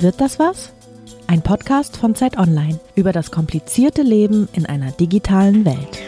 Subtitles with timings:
[0.00, 0.72] Wird das was?
[1.26, 5.98] Ein Podcast von Zeit Online über das komplizierte Leben in einer digitalen Welt.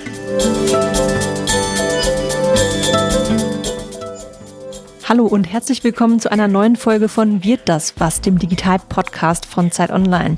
[5.09, 9.73] Hallo und herzlich willkommen zu einer neuen Folge von Wird das was, dem Digital-Podcast von
[9.73, 10.37] Zeit Online.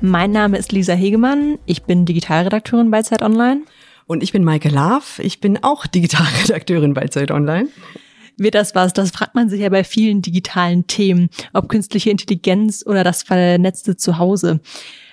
[0.00, 3.62] Mein Name ist Lisa Hegemann, ich bin Digitalredakteurin bei Zeit Online.
[4.06, 7.68] Und ich bin Maike Laaf, ich bin auch Digitalredakteurin bei Zeit Online
[8.36, 8.92] wird das was?
[8.92, 13.96] Das fragt man sich ja bei vielen digitalen Themen, ob künstliche Intelligenz oder das vernetzte
[13.96, 14.60] Zuhause.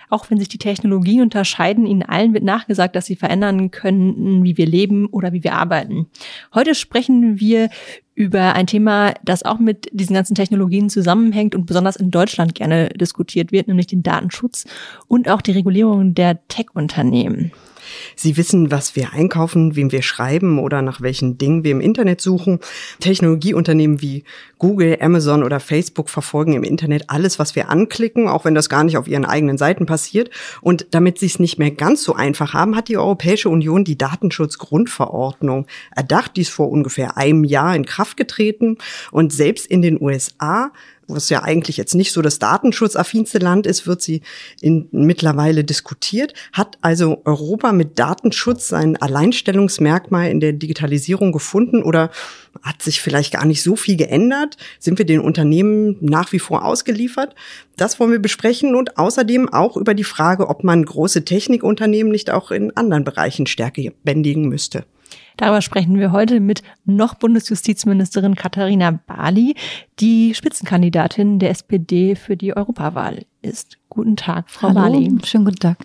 [0.09, 4.57] Auch wenn sich die Technologien unterscheiden, ihnen allen wird nachgesagt, dass sie verändern können, wie
[4.57, 6.07] wir leben oder wie wir arbeiten.
[6.53, 7.69] Heute sprechen wir
[8.15, 12.89] über ein Thema, das auch mit diesen ganzen Technologien zusammenhängt und besonders in Deutschland gerne
[12.89, 14.65] diskutiert wird, nämlich den Datenschutz
[15.07, 17.51] und auch die Regulierung der Tech-Unternehmen.
[18.15, 22.21] Sie wissen, was wir einkaufen, wem wir schreiben oder nach welchen Dingen wir im Internet
[22.21, 22.59] suchen.
[22.99, 24.23] Technologieunternehmen wie
[24.57, 28.83] Google, Amazon oder Facebook verfolgen im Internet alles, was wir anklicken, auch wenn das gar
[28.83, 30.29] nicht auf ihren eigenen Seiten passiert.
[30.61, 33.97] Und damit sie es nicht mehr ganz so einfach haben, hat die Europäische Union die
[33.97, 36.35] Datenschutzgrundverordnung erdacht.
[36.35, 38.77] Die ist vor ungefähr einem Jahr in Kraft getreten.
[39.11, 40.71] Und selbst in den USA
[41.09, 44.21] was ja eigentlich jetzt nicht so das datenschutzaffinste Land ist, wird sie
[44.61, 46.33] in, mittlerweile diskutiert.
[46.53, 52.11] Hat also Europa mit Datenschutz sein Alleinstellungsmerkmal in der Digitalisierung gefunden oder
[52.61, 54.57] hat sich vielleicht gar nicht so viel geändert?
[54.79, 57.35] Sind wir den Unternehmen nach wie vor ausgeliefert?
[57.75, 62.29] Das wollen wir besprechen und außerdem auch über die Frage, ob man große Technikunternehmen nicht
[62.29, 64.85] auch in anderen Bereichen stärker bändigen müsste.
[65.39, 69.55] Darüber sprechen wir heute mit noch Bundesjustizministerin Katharina Bali,
[70.01, 73.77] die Spitzenkandidatin der SPD für die Europawahl ist.
[73.87, 75.09] Guten Tag, Frau Hallo, Bali.
[75.23, 75.77] Schönen guten Tag.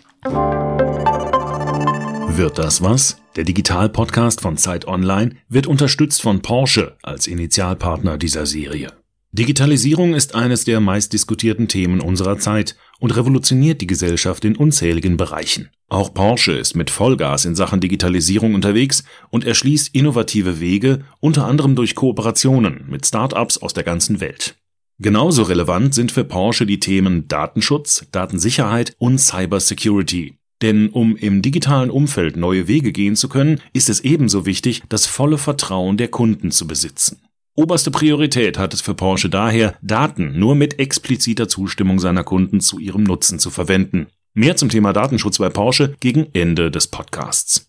[2.35, 3.21] Wird das was?
[3.37, 8.91] Der Digital-Podcast von Zeit Online wird unterstützt von Porsche als Initialpartner dieser Serie.
[9.37, 15.71] Digitalisierung ist eines der meistdiskutierten Themen unserer Zeit und revolutioniert die Gesellschaft in unzähligen Bereichen.
[15.89, 21.75] Auch Porsche ist mit Vollgas in Sachen Digitalisierung unterwegs und erschließt innovative Wege, unter anderem
[21.75, 24.55] durch Kooperationen mit Start-ups aus der ganzen Welt.
[24.99, 30.37] Genauso relevant sind für Porsche die Themen Datenschutz, Datensicherheit und Cybersecurity.
[30.61, 35.05] Denn um im digitalen Umfeld neue Wege gehen zu können, ist es ebenso wichtig, das
[35.05, 37.24] volle Vertrauen der Kunden zu besitzen.
[37.57, 42.79] Oberste Priorität hat es für Porsche daher, Daten nur mit expliziter Zustimmung seiner Kunden zu
[42.79, 44.07] ihrem Nutzen zu verwenden.
[44.33, 47.65] Mehr zum Thema Datenschutz bei Porsche gegen Ende des Podcasts.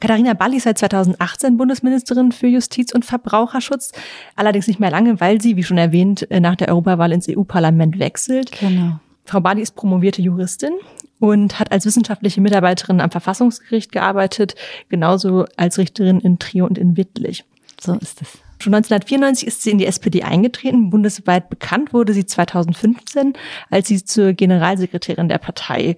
[0.00, 3.92] Katharina Balli ist seit 2018 Bundesministerin für Justiz und Verbraucherschutz.
[4.36, 8.52] Allerdings nicht mehr lange, weil sie, wie schon erwähnt, nach der Europawahl ins EU-Parlament wechselt.
[8.58, 9.00] Genau.
[9.26, 10.72] Frau Bali ist promovierte Juristin
[11.20, 14.54] und hat als wissenschaftliche Mitarbeiterin am Verfassungsgericht gearbeitet,
[14.88, 17.44] genauso als Richterin in Trio und in Wittlich.
[17.80, 18.38] So ist es.
[18.58, 20.90] Schon 1994 ist sie in die SPD eingetreten.
[20.90, 23.34] Bundesweit bekannt wurde sie 2015,
[23.70, 25.96] als sie zur Generalsekretärin der Partei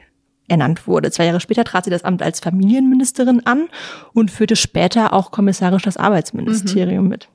[0.49, 1.11] ernannt wurde.
[1.11, 3.69] Zwei Jahre später trat sie das Amt als Familienministerin an
[4.13, 7.11] und führte später auch kommissarisch das Arbeitsministerium mhm.
[7.11, 7.29] mit.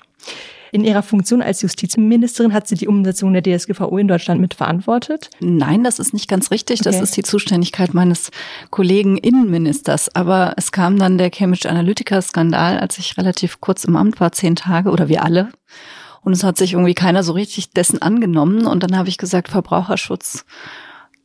[0.71, 5.29] In ihrer Funktion als Justizministerin hat sie die Umsetzung der DSGVO in Deutschland mitverantwortet?
[5.41, 6.79] Nein, das ist nicht ganz richtig.
[6.79, 6.89] Okay.
[6.89, 8.31] Das ist die Zuständigkeit meines
[8.69, 10.13] Kollegen Innenministers.
[10.15, 14.55] Aber es kam dann der Cambridge Analytica-Skandal, als ich relativ kurz im Amt war, zehn
[14.55, 15.51] Tage oder wir alle.
[16.21, 18.65] Und es hat sich irgendwie keiner so richtig dessen angenommen.
[18.65, 20.45] Und dann habe ich gesagt, Verbraucherschutz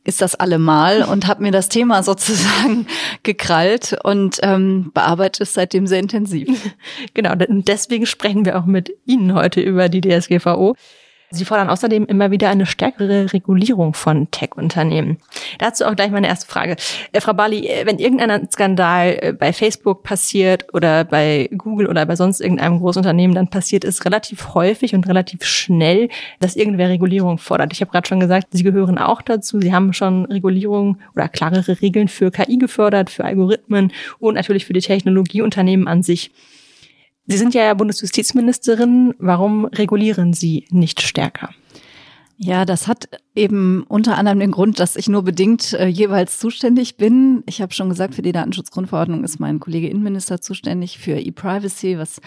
[0.07, 2.87] ist das allemal und habe mir das Thema sozusagen
[3.23, 6.47] gekrallt und ähm, bearbeite es seitdem sehr intensiv.
[7.13, 10.75] Genau, deswegen sprechen wir auch mit Ihnen heute über die DSGVO.
[11.29, 15.17] Sie fordern außerdem immer wieder eine stärkere Regulierung von Tech-Unternehmen.
[15.59, 16.77] Dazu auch gleich meine erste Frage.
[17.11, 22.05] Äh, Frau Bali, äh, wenn irgendein Skandal äh, bei Facebook passiert oder bei Google oder
[22.05, 26.07] bei sonst irgendeinem Großunternehmen, dann passiert es relativ häufig und relativ schnell,
[26.39, 27.73] dass irgendwer Regulierung fordert.
[27.73, 29.59] Ich habe gerade schon gesagt, Sie gehören auch dazu.
[29.59, 34.73] Sie haben schon Regulierung oder klarere Regeln für KI gefördert, für Algorithmen und natürlich für
[34.73, 36.31] die Technologieunternehmen an sich.
[37.27, 39.13] Sie sind ja Bundesjustizministerin.
[39.19, 41.49] Warum regulieren Sie nicht stärker?
[42.39, 46.95] Ja, das hat eben unter anderem den Grund, dass ich nur bedingt äh, jeweils zuständig
[46.95, 47.41] bin.
[47.47, 52.21] Ich habe schon gesagt, für die Datenschutzgrundverordnung ist mein Kollege Innenminister zuständig, für E-Privacy, was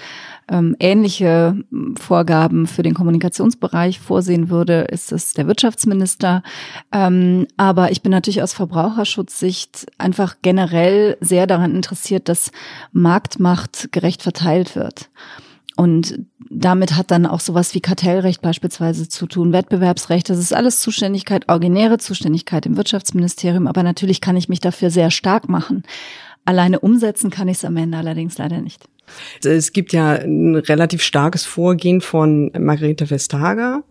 [0.48, 1.62] ähm, ähnliche
[1.96, 6.42] Vorgaben für den Kommunikationsbereich vorsehen würde, ist es der Wirtschaftsminister.
[6.90, 12.50] Ähm, aber ich bin natürlich aus Verbraucherschutzsicht einfach generell sehr daran interessiert, dass
[12.90, 15.08] Marktmacht gerecht verteilt wird.
[15.80, 20.82] Und damit hat dann auch sowas wie Kartellrecht beispielsweise zu tun, Wettbewerbsrecht, das ist alles
[20.82, 25.84] Zuständigkeit, originäre Zuständigkeit im Wirtschaftsministerium, aber natürlich kann ich mich dafür sehr stark machen.
[26.44, 28.90] Alleine umsetzen kann ich es am Ende allerdings leider nicht.
[29.42, 33.82] Es gibt ja ein relativ starkes Vorgehen von Margareta Vestager,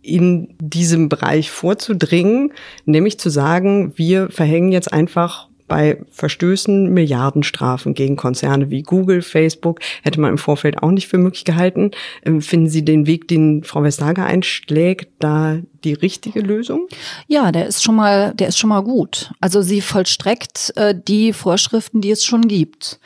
[0.00, 2.54] in diesem Bereich vorzudringen,
[2.86, 9.80] nämlich zu sagen, wir verhängen jetzt einfach bei Verstößen Milliardenstrafen gegen Konzerne wie Google, Facebook,
[10.04, 11.90] hätte man im Vorfeld auch nicht für möglich gehalten.
[12.24, 16.86] Ähm, finden Sie den Weg, den Frau Vestager einschlägt, da die richtige Lösung?
[17.26, 19.32] Ja, der ist schon mal, der ist schon mal gut.
[19.40, 23.00] Also sie vollstreckt äh, die Vorschriften, die es schon gibt.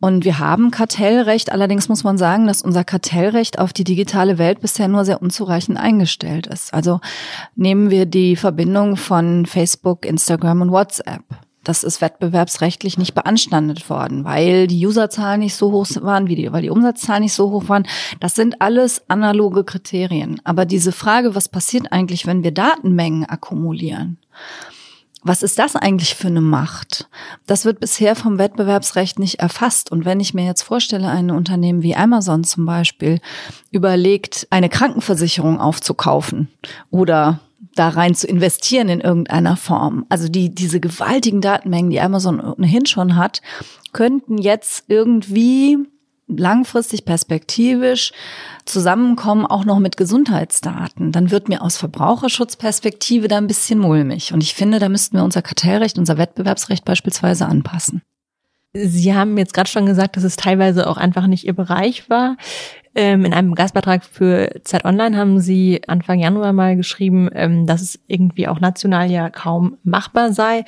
[0.00, 4.62] Und wir haben Kartellrecht, allerdings muss man sagen, dass unser Kartellrecht auf die digitale Welt
[4.62, 6.72] bisher nur sehr unzureichend eingestellt ist.
[6.72, 7.00] Also
[7.54, 11.22] nehmen wir die Verbindung von Facebook, Instagram und WhatsApp.
[11.68, 16.50] Das ist wettbewerbsrechtlich nicht beanstandet worden, weil die Userzahlen nicht so hoch waren, wie die,
[16.50, 17.86] weil die Umsatzzahlen nicht so hoch waren.
[18.20, 20.40] Das sind alles analoge Kriterien.
[20.44, 24.16] Aber diese Frage, was passiert eigentlich, wenn wir Datenmengen akkumulieren?
[25.24, 27.10] was ist das eigentlich für eine Macht?
[27.44, 29.92] Das wird bisher vom Wettbewerbsrecht nicht erfasst.
[29.92, 33.20] Und wenn ich mir jetzt vorstelle, ein Unternehmen wie Amazon zum Beispiel
[33.70, 36.48] überlegt, eine Krankenversicherung aufzukaufen
[36.90, 37.40] oder
[37.78, 40.06] da rein zu investieren in irgendeiner Form.
[40.08, 43.42] Also die, diese gewaltigen Datenmengen, die Amazon ohnehin schon hat,
[43.92, 45.78] könnten jetzt irgendwie
[46.28, 48.12] langfristig perspektivisch
[48.66, 54.32] zusammenkommen, auch noch mit Gesundheitsdaten, dann wird mir aus Verbraucherschutzperspektive da ein bisschen mulmig.
[54.32, 58.02] Und ich finde, da müssten wir unser Kartellrecht, unser Wettbewerbsrecht beispielsweise anpassen.
[58.74, 62.36] Sie haben jetzt gerade schon gesagt, dass es teilweise auch einfach nicht Ihr Bereich war.
[62.94, 67.82] Ähm, in einem Gastbeitrag für Zeit Online haben Sie Anfang Januar mal geschrieben, ähm, dass
[67.82, 70.64] es irgendwie auch national ja kaum machbar sei.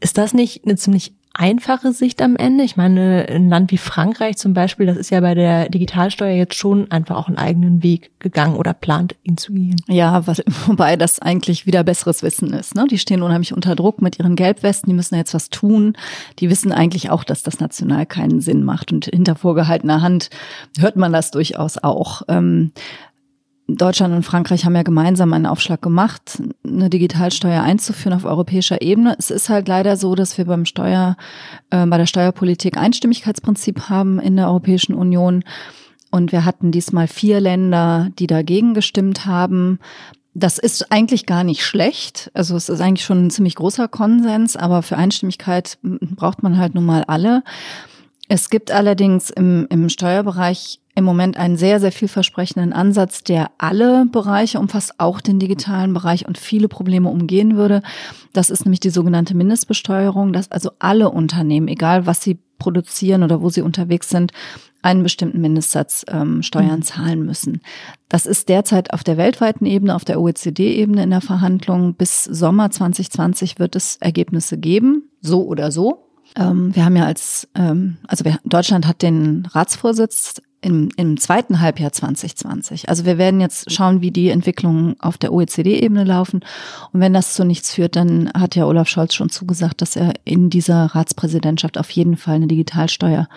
[0.00, 2.64] Ist das nicht eine ziemlich einfache Sicht am Ende.
[2.64, 6.54] Ich meine, ein Land wie Frankreich zum Beispiel, das ist ja bei der Digitalsteuer jetzt
[6.54, 9.76] schon einfach auch einen eigenen Weg gegangen oder plant, ihn zu gehen.
[9.88, 12.74] Ja, was, wobei das eigentlich wieder besseres Wissen ist.
[12.74, 12.86] Ne?
[12.90, 15.96] Die stehen unheimlich unter Druck mit ihren Gelbwesten, die müssen jetzt was tun.
[16.40, 18.92] Die wissen eigentlich auch, dass das national keinen Sinn macht.
[18.92, 20.30] Und hinter vorgehaltener Hand
[20.78, 22.22] hört man das durchaus auch.
[22.28, 22.72] Ähm,
[23.76, 29.16] Deutschland und Frankreich haben ja gemeinsam einen Aufschlag gemacht, eine Digitalsteuer einzuführen auf europäischer Ebene.
[29.18, 31.16] Es ist halt leider so, dass wir beim Steuer,
[31.70, 35.44] äh, bei der Steuerpolitik Einstimmigkeitsprinzip haben in der Europäischen Union.
[36.10, 39.78] Und wir hatten diesmal vier Länder, die dagegen gestimmt haben.
[40.34, 42.30] Das ist eigentlich gar nicht schlecht.
[42.34, 46.74] Also es ist eigentlich schon ein ziemlich großer Konsens, aber für Einstimmigkeit braucht man halt
[46.74, 47.42] nun mal alle.
[48.28, 54.06] Es gibt allerdings im, im Steuerbereich im Moment einen sehr, sehr vielversprechenden Ansatz, der alle
[54.06, 57.82] Bereiche umfasst, auch den digitalen Bereich und viele Probleme umgehen würde.
[58.32, 63.40] Das ist nämlich die sogenannte Mindestbesteuerung, dass also alle Unternehmen, egal was sie produzieren oder
[63.40, 64.32] wo sie unterwegs sind,
[64.82, 66.82] einen bestimmten Mindestsatz ähm, Steuern mhm.
[66.82, 67.60] zahlen müssen.
[68.08, 71.94] Das ist derzeit auf der weltweiten Ebene, auf der OECD-Ebene in der Verhandlung.
[71.94, 76.06] Bis Sommer 2020 wird es Ergebnisse geben, so oder so.
[76.36, 81.60] Ähm, wir haben ja als, ähm, also wir, Deutschland hat den Ratsvorsitz im, im zweiten
[81.60, 82.88] Halbjahr 2020.
[82.88, 86.40] Also wir werden jetzt schauen, wie die Entwicklungen auf der OECD-Ebene laufen.
[86.92, 90.12] Und wenn das zu nichts führt, dann hat ja Olaf Scholz schon zugesagt, dass er
[90.24, 93.28] in dieser Ratspräsidentschaft auf jeden Fall eine Digitalsteuer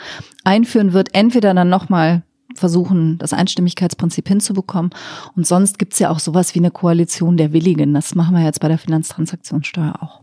[0.44, 1.14] einführen wird.
[1.14, 2.24] Entweder dann nochmal
[2.56, 4.92] versuchen, das Einstimmigkeitsprinzip hinzubekommen.
[5.36, 7.94] Und sonst gibt's ja auch sowas wie eine Koalition der Willigen.
[7.94, 10.23] Das machen wir jetzt bei der Finanztransaktionssteuer auch.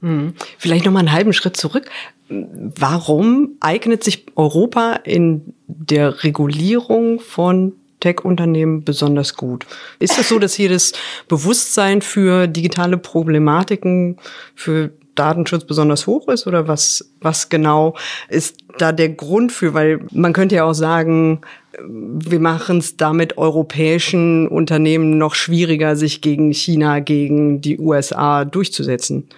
[0.00, 0.34] Hm.
[0.58, 1.90] Vielleicht noch mal einen halben Schritt zurück.
[2.28, 9.66] Warum eignet sich Europa in der Regulierung von Tech-Unternehmen besonders gut?
[9.98, 10.92] Ist es so, dass hier das
[11.26, 14.18] Bewusstsein für digitale Problematiken,
[14.54, 17.96] für Datenschutz besonders hoch ist oder was, was genau
[18.28, 19.74] ist da der Grund für?
[19.74, 21.40] Weil man könnte ja auch sagen,
[21.80, 29.28] wir machen es damit europäischen Unternehmen noch schwieriger, sich gegen China, gegen die USA durchzusetzen.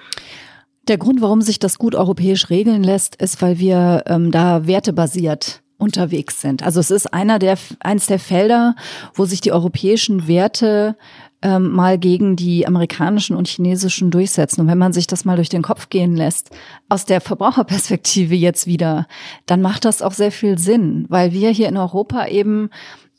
[0.91, 5.63] Der Grund, warum sich das gut europäisch regeln lässt, ist, weil wir ähm, da wertebasiert
[5.79, 6.65] unterwegs sind.
[6.65, 8.75] Also es ist einer der eins der Felder,
[9.15, 10.97] wo sich die europäischen Werte
[11.43, 14.63] ähm, mal gegen die amerikanischen und chinesischen durchsetzen.
[14.63, 16.51] Und wenn man sich das mal durch den Kopf gehen lässt,
[16.89, 19.07] aus der Verbraucherperspektive jetzt wieder,
[19.47, 22.69] dann macht das auch sehr viel Sinn, weil wir hier in Europa eben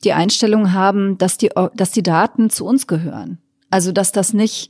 [0.04, 3.38] die Einstellung haben, dass die, dass die Daten zu uns gehören.
[3.70, 4.70] Also dass das nicht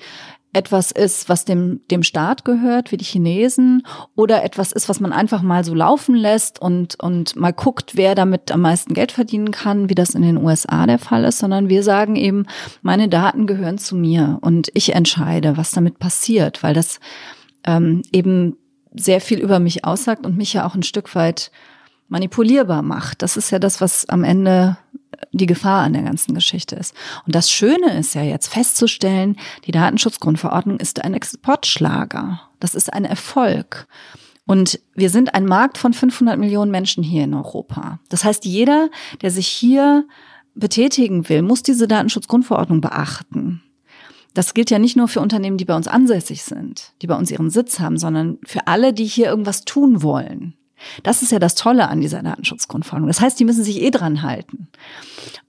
[0.53, 3.84] etwas ist, was dem, dem Staat gehört, wie die Chinesen,
[4.15, 8.15] oder etwas ist, was man einfach mal so laufen lässt und, und mal guckt, wer
[8.15, 11.70] damit am meisten Geld verdienen kann, wie das in den USA der Fall ist, sondern
[11.70, 12.46] wir sagen eben,
[12.81, 17.00] meine Daten gehören zu mir und ich entscheide, was damit passiert, weil das
[17.63, 18.58] ähm, eben
[18.93, 21.51] sehr viel über mich aussagt und mich ja auch ein Stück weit
[22.10, 23.22] manipulierbar macht.
[23.22, 24.77] Das ist ja das, was am Ende
[25.31, 26.93] die Gefahr an der ganzen Geschichte ist.
[27.25, 32.41] Und das Schöne ist ja jetzt festzustellen, die Datenschutzgrundverordnung ist ein Exportschlager.
[32.59, 33.87] Das ist ein Erfolg.
[34.45, 37.99] Und wir sind ein Markt von 500 Millionen Menschen hier in Europa.
[38.09, 38.89] Das heißt, jeder,
[39.21, 40.05] der sich hier
[40.55, 43.63] betätigen will, muss diese Datenschutzgrundverordnung beachten.
[44.33, 47.31] Das gilt ja nicht nur für Unternehmen, die bei uns ansässig sind, die bei uns
[47.31, 50.55] ihren Sitz haben, sondern für alle, die hier irgendwas tun wollen.
[51.03, 53.07] Das ist ja das Tolle an dieser Datenschutzgrundverordnung.
[53.07, 54.67] Das heißt, die müssen sich eh dran halten.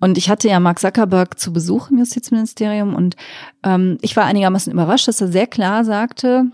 [0.00, 3.16] Und ich hatte ja Mark Zuckerberg zu Besuch im Justizministerium und
[3.62, 6.46] ähm, ich war einigermaßen überrascht, dass er sehr klar sagte,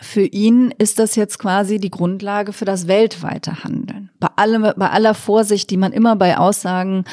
[0.00, 4.10] für ihn ist das jetzt quasi die Grundlage für das weltweite Handeln.
[4.18, 7.04] Bei, allem, bei aller Vorsicht, die man immer bei Aussagen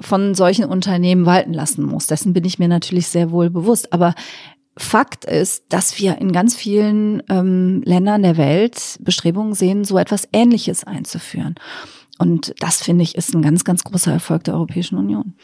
[0.00, 2.06] von solchen Unternehmen walten lassen muss.
[2.06, 3.92] Dessen bin ich mir natürlich sehr wohl bewusst.
[3.92, 4.14] Aber
[4.78, 10.28] Fakt ist, dass wir in ganz vielen ähm, Ländern der Welt Bestrebungen sehen, so etwas
[10.32, 11.54] Ähnliches einzuführen.
[12.18, 15.34] Und das finde ich ist ein ganz, ganz großer Erfolg der Europäischen Union.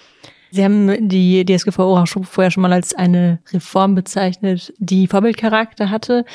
[0.51, 5.89] Sie haben die DSGVO auch schon vorher schon mal als eine Reform bezeichnet, die Vorbildcharakter
[5.89, 6.27] hatte.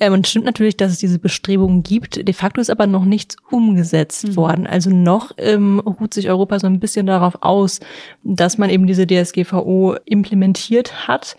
[0.00, 2.26] Ähm, und stimmt natürlich, dass es diese Bestrebungen gibt.
[2.26, 4.36] De facto ist aber noch nichts umgesetzt mhm.
[4.36, 4.66] worden.
[4.66, 7.78] Also noch ähm, ruht sich Europa so ein bisschen darauf aus,
[8.24, 11.36] dass man eben diese DSGVO implementiert hat.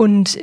[0.00, 0.38] Und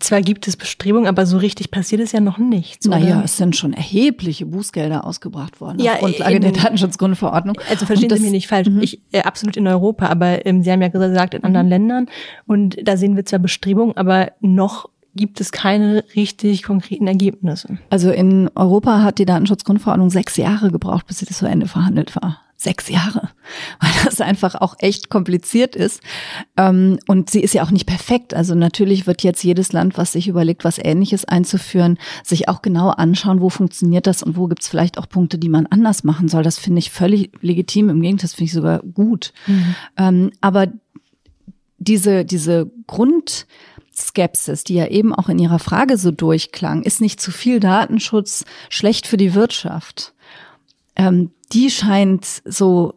[0.00, 2.86] zwar gibt es Bestrebungen, aber so richtig passiert es ja noch nicht.
[2.86, 7.60] Naja, es sind schon erhebliche Bußgelder ausgebracht worden ja, auf Grundlage in, der Datenschutzgrundverordnung.
[7.68, 8.80] Also verstehen das, Sie mich nicht falsch, mhm.
[8.80, 11.70] ich, äh, absolut in Europa, aber ähm, Sie haben ja gesagt, in anderen mhm.
[11.70, 12.06] Ländern.
[12.46, 17.76] Und da sehen wir zwar Bestrebungen, aber noch gibt es keine richtig konkreten Ergebnisse.
[17.90, 22.16] Also in Europa hat die Datenschutzgrundverordnung sechs Jahre gebraucht, bis sie das zu Ende verhandelt
[22.16, 23.30] war sechs Jahre,
[23.80, 26.00] weil das einfach auch echt kompliziert ist.
[26.56, 28.34] Ähm, und sie ist ja auch nicht perfekt.
[28.34, 32.90] Also natürlich wird jetzt jedes Land, was sich überlegt, was Ähnliches einzuführen, sich auch genau
[32.90, 36.28] anschauen, wo funktioniert das und wo gibt es vielleicht auch Punkte, die man anders machen
[36.28, 36.42] soll.
[36.42, 37.88] Das finde ich völlig legitim.
[37.88, 39.32] Im Gegenteil, das finde ich sogar gut.
[39.46, 39.74] Mhm.
[39.96, 40.68] Ähm, aber
[41.78, 43.46] diese, diese Grund,
[43.94, 48.44] Skepsis, die ja eben auch in Ihrer Frage so durchklang, ist nicht zu viel Datenschutz
[48.70, 50.14] schlecht für die Wirtschaft?
[50.96, 52.94] Ähm, die scheint so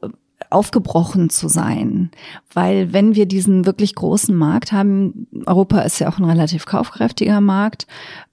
[0.49, 2.11] aufgebrochen zu sein,
[2.53, 7.41] weil wenn wir diesen wirklich großen Markt haben, Europa ist ja auch ein relativ kaufkräftiger
[7.41, 7.87] Markt,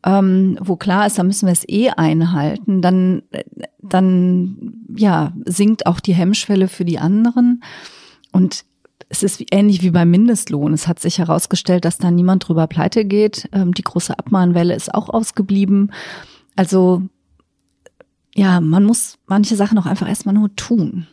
[0.04, 3.22] ähm, wo klar ist, da müssen wir es eh einhalten, dann,
[3.80, 7.62] dann ja sinkt auch die Hemmschwelle für die anderen
[8.30, 8.64] und
[9.08, 10.72] es ist ähnlich wie beim Mindestlohn.
[10.72, 13.46] Es hat sich herausgestellt, dass da niemand drüber pleite geht.
[13.52, 15.92] Ähm, die große Abmahnwelle ist auch ausgeblieben.
[16.56, 17.02] Also
[18.34, 21.06] ja, man muss manche Sachen auch einfach erstmal nur tun.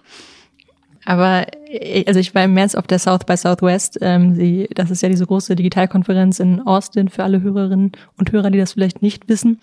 [1.06, 3.98] Aber äh, also ich war im März auf der South by Southwest.
[4.02, 8.52] Ähm, sie, das ist ja diese große Digitalkonferenz in Austin für alle Hörerinnen und Hörer,
[8.52, 9.60] die das vielleicht nicht wissen.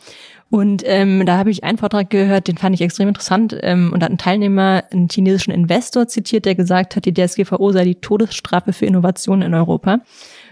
[0.50, 3.56] Und ähm, da habe ich einen Vortrag gehört, den fand ich extrem interessant.
[3.62, 7.72] Ähm, und da hat ein Teilnehmer einen chinesischen Investor zitiert, der gesagt hat, die DSGVO
[7.72, 10.00] sei die Todesstrafe für Innovationen in Europa.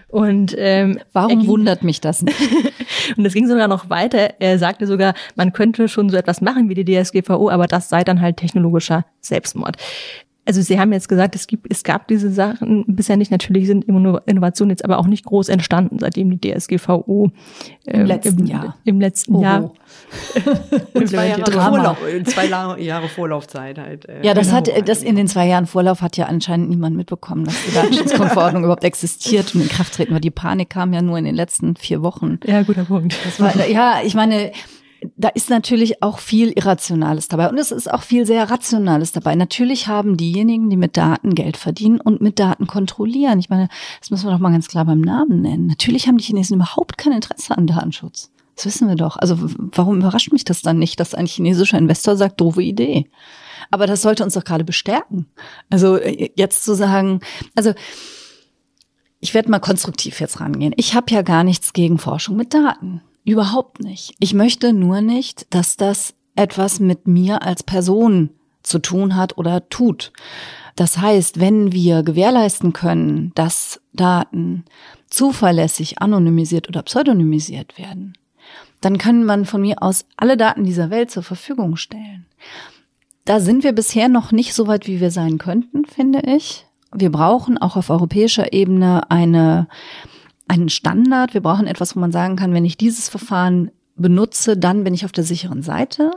[0.07, 2.37] Und ähm, warum ging, wundert mich das nicht?
[3.17, 4.35] und es ging sogar noch weiter.
[4.39, 8.03] Er sagte sogar, man könnte schon so etwas machen wie die DSGVO, aber das sei
[8.03, 9.77] dann halt technologischer Selbstmord.
[10.45, 13.31] Also Sie haben jetzt gesagt, es gibt, es gab diese Sachen bisher nicht.
[13.31, 17.31] Natürlich sind Innovationen jetzt aber auch nicht groß entstanden, seitdem die DSGVO
[17.85, 18.77] im äh, letzten im, Jahr.
[18.85, 19.41] Im letzten oh.
[19.41, 19.73] Jahr.
[20.93, 22.45] Und zwei Jahre, Vorlauf, zwei
[22.81, 24.07] Jahre Vorlaufzeit halt.
[24.07, 27.45] Äh, ja, das hat, das in den zwei Jahren Vorlauf hat ja anscheinend niemand mitbekommen,
[27.45, 31.17] dass die Datenschutzgrundverordnung überhaupt existiert und in Kraft treten, weil die Panik kam ja nur
[31.17, 32.39] in den letzten vier Wochen.
[32.45, 33.17] Ja, guter Punkt.
[33.25, 34.51] Das war, ja, ich meine,
[35.15, 39.35] da ist natürlich auch viel Irrationales dabei und es ist auch viel sehr Rationales dabei.
[39.35, 43.39] Natürlich haben diejenigen, die mit Daten Geld verdienen und mit Daten kontrollieren.
[43.39, 43.69] Ich meine,
[43.99, 45.67] das müssen wir doch mal ganz klar beim Namen nennen.
[45.67, 48.31] Natürlich haben die Chinesen überhaupt kein Interesse an Datenschutz.
[48.55, 49.17] Das wissen wir doch.
[49.17, 53.09] Also warum überrascht mich das dann nicht, dass ein chinesischer Investor sagt, doofe Idee?
[53.71, 55.27] Aber das sollte uns doch gerade bestärken.
[55.69, 57.19] Also äh, jetzt zu sagen,
[57.55, 57.73] also
[59.19, 60.73] ich werde mal konstruktiv jetzt rangehen.
[60.77, 63.01] Ich habe ja gar nichts gegen Forschung mit Daten.
[63.25, 64.13] Überhaupt nicht.
[64.19, 68.29] Ich möchte nur nicht, dass das etwas mit mir als Person
[68.61, 70.13] zu tun hat oder tut.
[70.75, 74.65] Das heißt, wenn wir gewährleisten können, dass Daten
[75.09, 78.13] zuverlässig anonymisiert oder pseudonymisiert werden,
[78.81, 82.25] dann kann man von mir aus alle Daten dieser Welt zur Verfügung stellen.
[83.23, 86.65] Da sind wir bisher noch nicht so weit, wie wir sein könnten, finde ich.
[86.93, 89.67] Wir brauchen auch auf europäischer Ebene eine
[90.47, 91.33] einen Standard.
[91.33, 95.05] Wir brauchen etwas, wo man sagen kann, wenn ich dieses Verfahren benutze, dann bin ich
[95.05, 96.11] auf der sicheren Seite.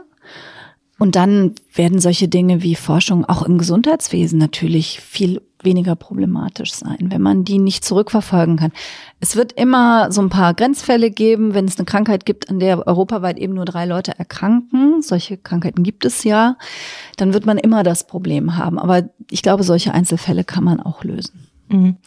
[0.99, 6.97] Und dann werden solche Dinge wie Forschung auch im Gesundheitswesen natürlich viel weniger problematisch sein,
[7.03, 8.71] wenn man die nicht zurückverfolgen kann.
[9.19, 12.85] Es wird immer so ein paar Grenzfälle geben, wenn es eine Krankheit gibt, an der
[12.85, 15.01] europaweit eben nur drei Leute erkranken.
[15.01, 16.57] Solche Krankheiten gibt es ja.
[17.17, 18.77] Dann wird man immer das Problem haben.
[18.77, 21.47] Aber ich glaube, solche Einzelfälle kann man auch lösen.
[21.69, 21.97] Mhm.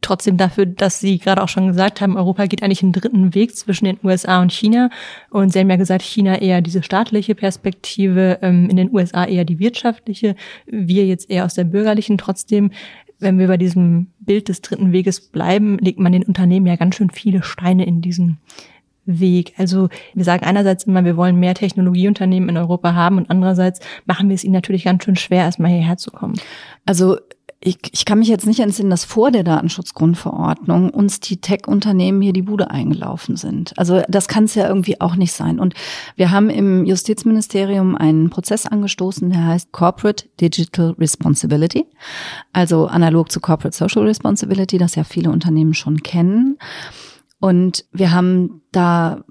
[0.00, 3.56] Trotzdem dafür, dass Sie gerade auch schon gesagt haben, Europa geht eigentlich einen dritten Weg
[3.56, 4.90] zwischen den USA und China.
[5.30, 9.44] Und Sie haben ja gesagt, China eher diese staatliche Perspektive, ähm, in den USA eher
[9.44, 12.18] die wirtschaftliche, wir jetzt eher aus der bürgerlichen.
[12.18, 12.70] Trotzdem,
[13.18, 16.94] wenn wir bei diesem Bild des dritten Weges bleiben, legt man den Unternehmen ja ganz
[16.94, 18.38] schön viele Steine in diesen
[19.08, 19.54] Weg.
[19.56, 24.28] Also wir sagen einerseits immer, wir wollen mehr Technologieunternehmen in Europa haben und andererseits machen
[24.28, 26.34] wir es ihnen natürlich ganz schön schwer, erstmal hierher zu kommen.
[26.84, 27.16] Also
[27.60, 32.32] ich, ich kann mich jetzt nicht entsinnen, dass vor der Datenschutzgrundverordnung uns die Tech-Unternehmen hier
[32.32, 33.76] die Bude eingelaufen sind.
[33.76, 35.58] Also das kann es ja irgendwie auch nicht sein.
[35.58, 35.74] Und
[36.14, 41.84] wir haben im Justizministerium einen Prozess angestoßen, der heißt Corporate Digital Responsibility,
[42.52, 46.58] also analog zu Corporate Social Responsibility, das ja viele Unternehmen schon kennen.
[47.40, 49.24] Und wir haben da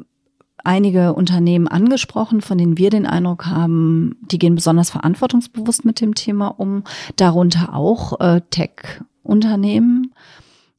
[0.68, 6.14] einige Unternehmen angesprochen, von denen wir den Eindruck haben, die gehen besonders verantwortungsbewusst mit dem
[6.14, 6.84] Thema um,
[7.16, 10.14] darunter auch äh, Tech-Unternehmen.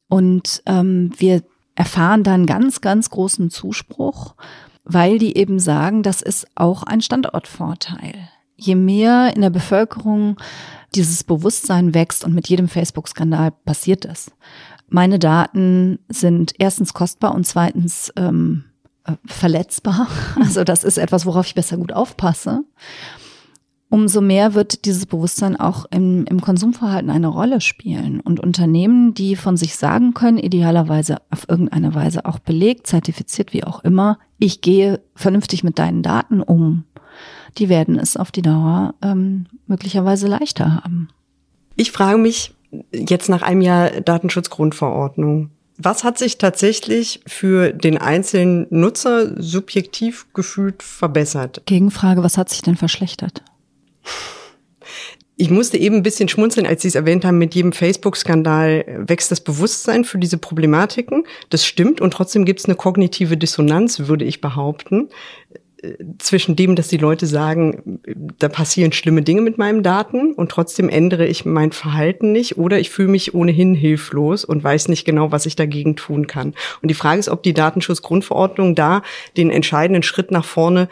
[0.07, 1.43] Und ähm, wir
[1.75, 4.35] erfahren dann ganz, ganz großen Zuspruch,
[4.83, 8.13] weil die eben sagen, das ist auch ein Standortvorteil.
[8.55, 10.37] Je mehr in der Bevölkerung
[10.95, 14.31] dieses Bewusstsein wächst und mit jedem Facebook-Skandal passiert das.
[14.87, 18.68] Meine Daten sind erstens kostbar und zweitens ähm, äh,
[19.25, 20.07] verletzbar.
[20.39, 22.63] Also das ist etwas, worauf ich besser gut aufpasse.
[23.91, 28.19] Umso mehr wird dieses Bewusstsein auch im, im Konsumverhalten eine Rolle spielen.
[28.19, 33.63] Und Unternehmen, die von sich sagen können, idealerweise auf irgendeine Weise auch belegt, zertifiziert, wie
[33.63, 36.83] auch immer, ich gehe vernünftig mit deinen Daten um,
[37.57, 41.09] die werden es auf die Dauer ähm, möglicherweise leichter haben.
[41.75, 42.53] Ich frage mich
[42.91, 50.83] jetzt nach einem Jahr Datenschutzgrundverordnung, was hat sich tatsächlich für den einzelnen Nutzer subjektiv gefühlt
[50.83, 51.63] verbessert?
[51.65, 53.41] Gegenfrage, was hat sich denn verschlechtert?
[55.37, 59.31] Ich musste eben ein bisschen schmunzeln, als Sie es erwähnt haben, mit jedem Facebook-Skandal wächst
[59.31, 61.23] das Bewusstsein für diese Problematiken.
[61.49, 65.07] Das stimmt und trotzdem gibt es eine kognitive Dissonanz, würde ich behaupten
[66.17, 67.99] zwischen dem, dass die Leute sagen,
[68.37, 72.79] da passieren schlimme Dinge mit meinen Daten und trotzdem ändere ich mein Verhalten nicht oder
[72.79, 76.53] ich fühle mich ohnehin hilflos und weiß nicht genau, was ich dagegen tun kann.
[76.81, 79.03] Und die Frage ist, ob die Datenschutzgrundverordnung da
[79.37, 80.89] den entscheidenden Schritt nach vorne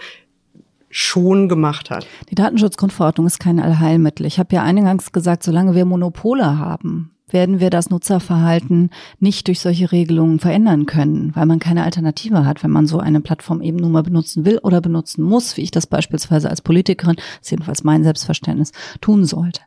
[0.89, 2.07] schon gemacht hat.
[2.29, 4.25] Die Datenschutzgrundverordnung ist kein Allheilmittel.
[4.25, 9.59] Ich habe ja eingangs gesagt, solange wir Monopole haben, werden wir das Nutzerverhalten nicht durch
[9.59, 13.77] solche Regelungen verändern können, weil man keine Alternative hat, wenn man so eine Plattform eben
[13.77, 17.83] nur mal benutzen will oder benutzen muss, wie ich das beispielsweise als Politikerin, ist jedenfalls
[17.83, 19.61] mein Selbstverständnis, tun sollte.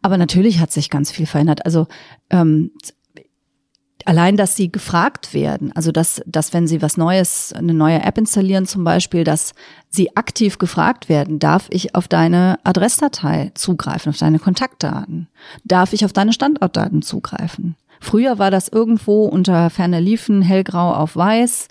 [0.00, 1.66] Aber natürlich hat sich ganz viel verändert.
[1.66, 1.86] Also
[2.30, 2.70] ähm,
[4.06, 8.18] allein, dass sie gefragt werden, also dass, dass wenn sie was Neues, eine neue App
[8.18, 9.54] installieren zum Beispiel, dass
[9.88, 15.28] sie aktiv gefragt werden, darf ich auf deine Adressdatei zugreifen, auf deine Kontaktdaten?
[15.64, 17.76] Darf ich auf deine Standortdaten zugreifen?
[18.00, 21.68] Früher war das irgendwo unter ferner Liefen, hellgrau auf weiß,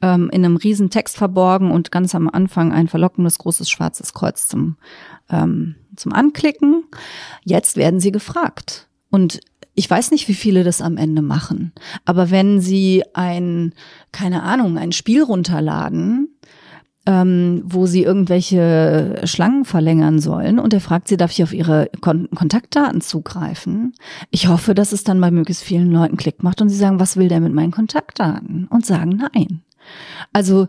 [0.00, 4.48] ähm, in einem riesen Text verborgen und ganz am Anfang ein verlockendes großes schwarzes Kreuz
[4.48, 4.76] zum,
[5.28, 6.84] ähm, zum Anklicken.
[7.42, 8.88] Jetzt werden sie gefragt.
[9.10, 9.40] Und
[9.74, 11.72] ich weiß nicht, wie viele das am Ende machen,
[12.04, 13.74] aber wenn sie ein,
[14.12, 16.28] keine Ahnung, ein Spiel runterladen,
[17.06, 21.90] ähm, wo sie irgendwelche Schlangen verlängern sollen und er fragt sie, darf ich auf ihre
[22.00, 23.92] Kon Kontaktdaten zugreifen?
[24.30, 27.16] Ich hoffe, dass es dann bei möglichst vielen Leuten Klick macht und sie sagen, was
[27.16, 28.66] will der mit meinen Kontaktdaten?
[28.68, 29.62] Und sagen nein.
[30.32, 30.68] Also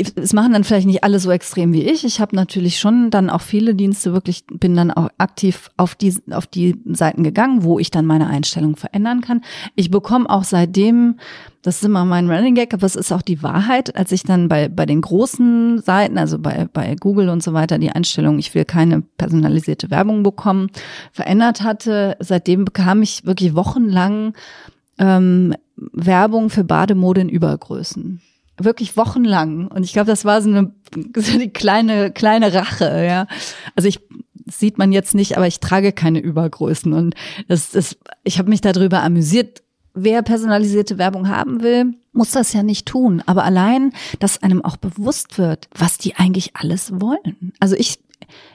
[0.00, 2.04] es machen dann vielleicht nicht alle so extrem wie ich.
[2.04, 6.14] Ich habe natürlich schon dann auch viele Dienste wirklich, bin dann auch aktiv auf die,
[6.30, 9.42] auf die Seiten gegangen, wo ich dann meine Einstellung verändern kann.
[9.74, 11.16] Ich bekomme auch seitdem,
[11.62, 14.48] das ist immer mein Running Gag, aber es ist auch die Wahrheit, als ich dann
[14.48, 18.54] bei, bei den großen Seiten, also bei, bei Google und so weiter, die Einstellung, ich
[18.54, 20.70] will keine personalisierte Werbung bekommen,
[21.12, 22.16] verändert hatte.
[22.20, 24.34] Seitdem bekam ich wirklich wochenlang
[24.98, 28.20] ähm, Werbung für Bademode in Übergrößen
[28.64, 29.68] wirklich wochenlang.
[29.68, 30.72] Und ich glaube, das war so eine,
[31.16, 33.26] so die kleine, kleine Rache, ja.
[33.74, 34.00] Also ich,
[34.46, 36.92] sieht man jetzt nicht, aber ich trage keine Übergrößen.
[36.92, 37.14] Und
[37.48, 39.62] das ist, ich habe mich darüber amüsiert.
[39.94, 43.22] Wer personalisierte Werbung haben will, muss das ja nicht tun.
[43.26, 47.52] Aber allein, dass einem auch bewusst wird, was die eigentlich alles wollen.
[47.58, 47.98] Also ich,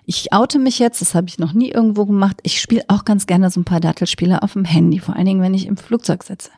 [0.06, 2.38] ich oute mich jetzt, das habe ich noch nie irgendwo gemacht.
[2.44, 5.42] Ich spiele auch ganz gerne so ein paar Dattelspiele auf dem Handy, vor allen Dingen,
[5.42, 6.52] wenn ich im Flugzeug sitze.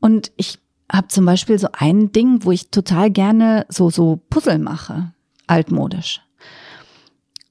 [0.00, 0.58] Und ich
[0.90, 5.12] habe zum Beispiel so ein Ding, wo ich total gerne so, so Puzzle mache,
[5.46, 6.20] altmodisch.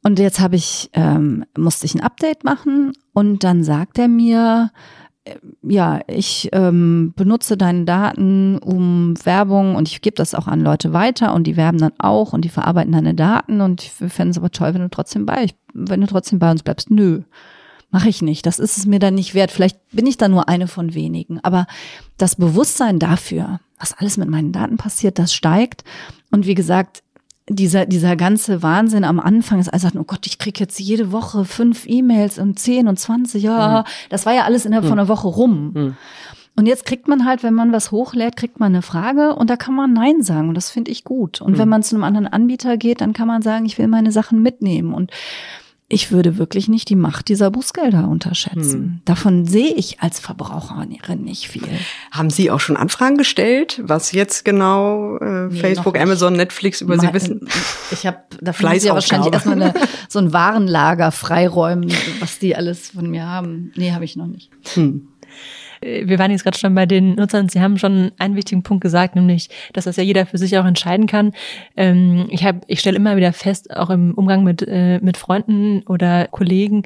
[0.04, 4.72] Und jetzt habe ich, ähm, musste ich ein Update machen und dann sagt er mir,
[5.24, 10.62] äh, ja, ich ähm, benutze deine Daten um Werbung und ich gebe das auch an
[10.62, 14.32] Leute weiter und die werben dann auch und die verarbeiten deine Daten und ich fände
[14.32, 16.90] es aber toll, wenn du trotzdem bei, wenn du trotzdem bei uns bleibst.
[16.90, 17.22] Nö.
[17.92, 18.46] Mache ich nicht.
[18.46, 19.52] Das ist es mir dann nicht wert.
[19.52, 21.40] Vielleicht bin ich da nur eine von wenigen.
[21.44, 21.68] Aber
[22.18, 25.84] das Bewusstsein dafür, was alles mit meinen Daten passiert, das steigt.
[26.32, 27.04] Und wie gesagt,
[27.50, 31.44] dieser, dieser ganze Wahnsinn am Anfang ist also, oh Gott, ich krieg jetzt jede Woche
[31.44, 33.92] fünf E-Mails und zehn und zwanzig, ja, mhm.
[34.10, 34.90] das war ja alles innerhalb mhm.
[34.90, 35.72] von einer Woche rum.
[35.74, 35.98] Mhm.
[36.56, 39.56] Und jetzt kriegt man halt, wenn man was hochlädt, kriegt man eine Frage und da
[39.56, 41.42] kann man Nein sagen und das finde ich gut.
[41.42, 41.72] Und wenn mhm.
[41.72, 44.94] man zu einem anderen Anbieter geht, dann kann man sagen, ich will meine Sachen mitnehmen
[44.94, 45.12] und
[45.92, 48.74] ich würde wirklich nicht die Macht dieser Bußgelder unterschätzen.
[48.74, 49.02] Hm.
[49.06, 51.68] Davon sehe ich als Verbraucherin nicht viel.
[52.12, 56.98] Haben Sie auch schon Anfragen gestellt, was jetzt genau äh, nee, Facebook, Amazon, Netflix über
[56.98, 57.48] Sie wissen?
[57.92, 59.74] Ich habe muss ich ja wahrscheinlich erstmal eine,
[60.08, 63.72] so ein Warenlager freiräumen, was die alles von mir haben.
[63.76, 64.50] Nee, habe ich noch nicht.
[64.74, 65.08] Hm.
[65.82, 67.50] Äh, wir waren jetzt gerade schon bei den Nutzern.
[67.50, 70.66] Sie haben schon einen wichtigen Punkt gesagt, nämlich, dass das ja jeder für sich auch
[70.66, 71.34] entscheiden kann.
[71.76, 75.84] Ähm, ich habe, ich stelle immer wieder fest, auch im Umgang mit äh, mit Freunden
[75.88, 76.84] oder Kollegen,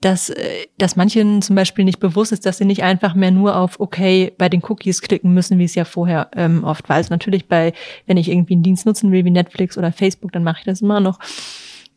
[0.00, 3.56] dass, äh, dass manchen zum Beispiel nicht bewusst ist, dass sie nicht einfach mehr nur
[3.56, 6.96] auf okay bei den Cookies klicken müssen, wie es ja vorher ähm, oft war.
[6.96, 7.72] Also natürlich bei,
[8.06, 10.82] wenn ich irgendwie einen Dienst nutzen will wie Netflix oder Facebook, dann mache ich das
[10.82, 11.18] immer noch.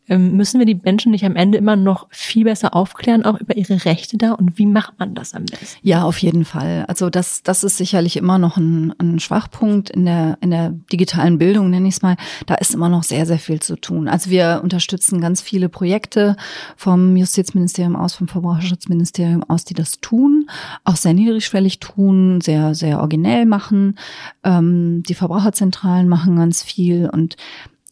[0.08, 3.56] Ähm, müssen wir die Menschen nicht am Ende immer noch viel besser aufklären, auch über
[3.56, 4.32] ihre Rechte da?
[4.32, 5.78] Und wie macht man das am besten?
[5.82, 6.84] Ja, auf jeden Fall.
[6.88, 11.38] Also das, das ist sicherlich immer noch ein, ein Schwachpunkt in der, in der digitalen
[11.38, 12.16] Bildung, nenne ich es mal.
[12.46, 14.08] Da ist immer noch sehr, sehr viel zu tun.
[14.08, 16.36] Also wir unterstützen ganz viele Projekte
[16.76, 20.50] vom Justizministerium aus, vom Verbraucherschutzministerium aus, die das tun,
[20.84, 23.98] auch sehr niedrigschwellig tun, sehr, sehr originell machen.
[24.42, 27.36] Ähm, die Verbraucherzentralen machen ganz viel und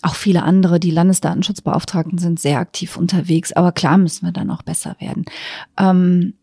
[0.03, 3.53] auch viele andere, die Landesdatenschutzbeauftragten sind sehr aktiv unterwegs.
[3.53, 5.25] Aber klar müssen wir dann auch besser werden.
[5.79, 6.35] Ähm,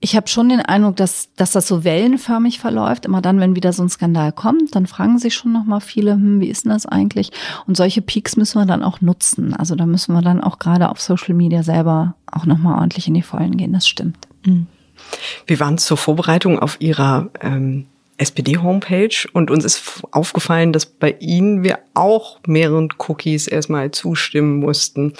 [0.00, 3.04] ich habe schon den Eindruck, dass, dass das so wellenförmig verläuft.
[3.04, 6.12] Immer dann, wenn wieder so ein Skandal kommt, dann fragen sich schon noch mal viele,
[6.12, 7.32] hm, wie ist denn das eigentlich?
[7.66, 9.54] Und solche Peaks müssen wir dann auch nutzen.
[9.54, 13.08] Also da müssen wir dann auch gerade auf Social Media selber auch noch mal ordentlich
[13.08, 13.72] in die Vollen gehen.
[13.72, 14.28] Das stimmt.
[14.44, 14.66] Mhm.
[15.46, 17.86] Wir waren zur Vorbereitung auf Ihrer ähm,
[18.18, 25.14] SPD-Homepage und uns ist aufgefallen, dass bei Ihnen wir auch mehreren Cookies erstmal zustimmen mussten.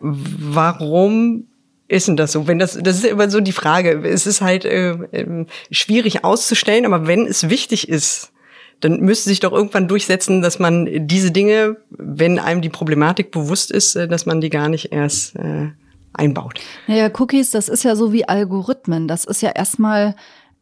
[0.00, 1.44] Warum
[1.88, 2.46] ist denn das so?
[2.46, 4.02] Wenn das, das ist immer so die Frage.
[4.06, 8.32] Es ist halt äh, äh, schwierig auszustellen, aber wenn es wichtig ist,
[8.80, 13.70] dann müsste sich doch irgendwann durchsetzen, dass man diese Dinge, wenn einem die Problematik bewusst
[13.70, 15.70] ist, äh, dass man die gar nicht erst äh,
[16.12, 16.60] einbaut.
[16.86, 19.08] Naja, Cookies, das ist ja so wie Algorithmen.
[19.08, 20.14] Das ist ja erstmal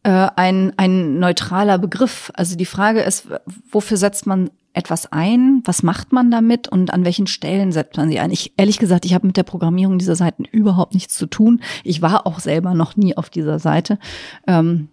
[0.07, 2.31] äh, ein, ein neutraler Begriff.
[2.35, 3.27] Also die Frage ist,
[3.69, 5.63] wofür setzt man etwas ein?
[5.65, 8.31] Was macht man damit und an welchen Stellen setzt man sie ein?
[8.31, 11.61] Ich ehrlich gesagt, ich habe mit der Programmierung dieser Seiten überhaupt nichts zu tun.
[11.83, 13.99] Ich war auch selber noch nie auf dieser Seite.
[14.47, 14.91] Ähm,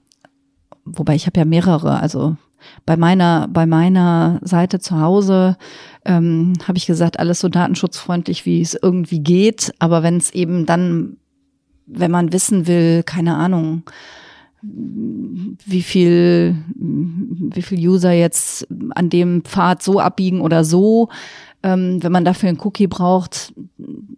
[0.84, 2.36] wobei ich habe ja mehrere, also
[2.84, 5.58] bei meiner, bei meiner Seite zu Hause
[6.06, 9.76] ähm, habe ich gesagt, alles so datenschutzfreundlich, wie es irgendwie geht.
[9.78, 11.18] Aber wenn es eben dann,
[11.86, 13.84] wenn man wissen will, keine Ahnung,
[14.64, 21.10] wie viel, wie viel User jetzt an dem Pfad so abbiegen oder so.
[21.64, 23.54] Ähm, wenn man dafür einen Cookie braucht,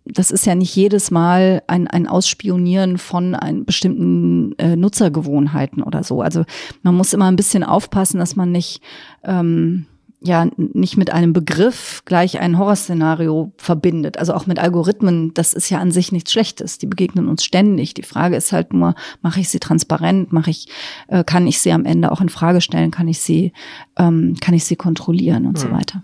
[0.05, 6.03] das ist ja nicht jedes Mal ein, ein Ausspionieren von ein bestimmten äh, Nutzergewohnheiten oder
[6.03, 6.21] so.
[6.21, 6.43] Also
[6.81, 8.81] man muss immer ein bisschen aufpassen, dass man nicht
[9.23, 9.85] ähm,
[10.21, 14.17] ja nicht mit einem Begriff gleich ein Horrorszenario verbindet.
[14.17, 16.77] Also auch mit Algorithmen, das ist ja an sich nichts Schlechtes.
[16.77, 17.93] Die begegnen uns ständig.
[17.93, 20.67] Die Frage ist halt nur, mache ich sie transparent, mache ich,
[21.07, 23.53] äh, kann ich sie am Ende auch in Frage stellen, kann ich sie,
[23.97, 25.61] ähm, kann ich sie kontrollieren und mhm.
[25.61, 26.03] so weiter.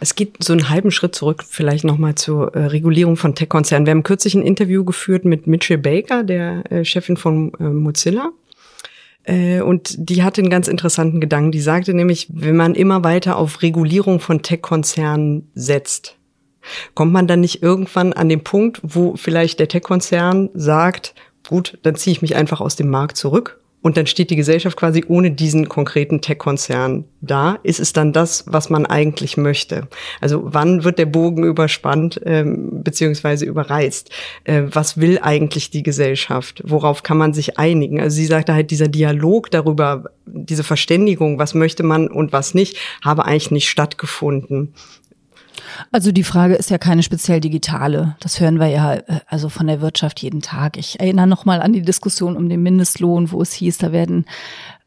[0.00, 3.86] Es geht so einen halben Schritt zurück, vielleicht nochmal zur äh, Regulierung von Tech-Konzernen.
[3.86, 8.30] Wir haben kürzlich ein Interview geführt mit Mitchell Baker, der äh, Chefin von äh, Mozilla.
[9.28, 11.52] Äh, und die hatte einen ganz interessanten Gedanken.
[11.52, 16.16] Die sagte nämlich, wenn man immer weiter auf Regulierung von Tech-Konzernen setzt,
[16.94, 21.14] kommt man dann nicht irgendwann an den Punkt, wo vielleicht der Tech-Konzern sagt,
[21.46, 24.76] gut, dann ziehe ich mich einfach aus dem Markt zurück und dann steht die Gesellschaft
[24.76, 27.58] quasi ohne diesen konkreten Tech-Konzern da.
[27.62, 29.86] Ist es dann das, was man eigentlich möchte?
[30.20, 34.10] Also wann wird der Bogen überspannt ähm, beziehungsweise überreizt?
[34.44, 36.60] Äh, was will eigentlich die Gesellschaft?
[36.64, 38.00] Worauf kann man sich einigen?
[38.00, 42.76] Also sie sagte halt, dieser Dialog darüber, diese Verständigung, was möchte man und was nicht,
[43.04, 44.74] habe eigentlich nicht stattgefunden.
[45.92, 48.16] Also die Frage ist ja keine speziell digitale.
[48.20, 50.76] Das hören wir ja äh, also von der Wirtschaft jeden Tag.
[50.76, 54.26] Ich erinnere nochmal an die Diskussion um den Mindestlohn, wo es hieß, da werden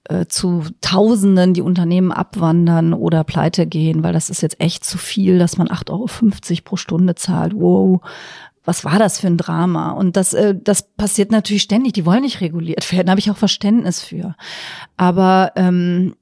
[0.05, 4.97] äh, zu Tausenden die Unternehmen abwandern oder pleite gehen, weil das ist jetzt echt zu
[4.97, 7.53] viel, dass man 8,50 Euro pro Stunde zahlt.
[7.55, 8.01] Wow,
[8.63, 9.91] was war das für ein Drama?
[9.91, 11.93] Und das, äh, das passiert natürlich ständig.
[11.93, 14.35] Die wollen nicht reguliert werden, habe ich auch Verständnis für.
[14.97, 16.15] Aber ähm,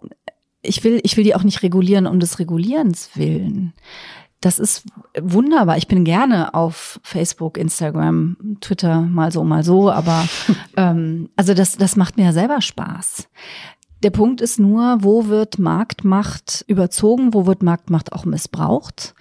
[0.62, 3.73] ich will, ich will die auch nicht regulieren um des Regulierens willen
[4.41, 4.86] das ist
[5.19, 5.78] wunderbar.
[5.78, 10.25] Ich bin gerne auf Facebook, Instagram, Twitter, mal so, mal so, aber
[10.78, 13.28] ähm, also das, das macht mir ja selber Spaß.
[14.02, 19.13] Der Punkt ist nur, wo wird Marktmacht überzogen, wo wird Marktmacht auch missbraucht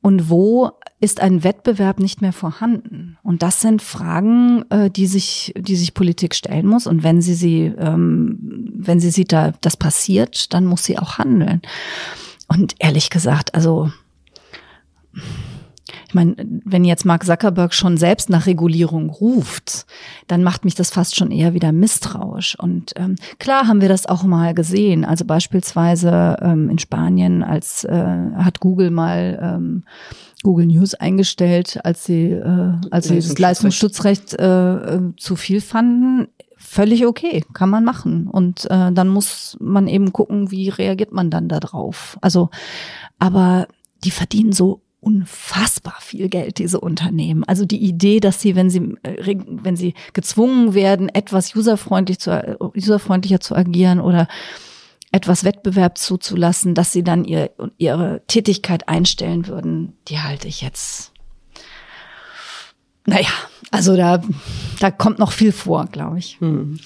[0.00, 0.70] und wo
[1.00, 3.18] ist ein Wettbewerb nicht mehr vorhanden?
[3.24, 6.86] Und das sind Fragen, äh, die sich, die sich Politik stellen muss.
[6.86, 8.38] Und wenn sie sie, ähm,
[8.76, 11.62] wenn sie sieht, da das passiert, dann muss sie auch handeln.
[12.46, 13.90] Und ehrlich gesagt, also
[16.08, 19.86] ich meine, wenn jetzt Mark Zuckerberg schon selbst nach Regulierung ruft,
[20.26, 22.58] dann macht mich das fast schon eher wieder misstrauisch.
[22.58, 25.04] Und ähm, klar haben wir das auch mal gesehen.
[25.04, 29.84] Also beispielsweise ähm, in Spanien, als äh, hat Google mal ähm,
[30.42, 36.28] Google News eingestellt, als sie, äh, als sie das Leistungsschutzrecht äh, äh, zu viel fanden.
[36.58, 38.28] Völlig okay, kann man machen.
[38.28, 42.18] Und äh, dann muss man eben gucken, wie reagiert man dann da drauf.
[42.20, 42.50] Also,
[43.18, 43.66] aber
[44.04, 47.42] die verdienen so unfassbar viel Geld, diese Unternehmen.
[47.44, 52.56] Also die Idee, dass sie, wenn sie, äh, wenn sie gezwungen werden, etwas userfreundlich zu,
[52.76, 54.28] userfreundlicher zu agieren oder
[55.10, 61.11] etwas Wettbewerb zuzulassen, dass sie dann ihr, ihre Tätigkeit einstellen würden, die halte ich jetzt.
[63.04, 63.30] Naja,
[63.72, 64.20] also da,
[64.80, 66.36] da kommt noch viel vor, glaube ich.
[66.40, 66.78] Hm.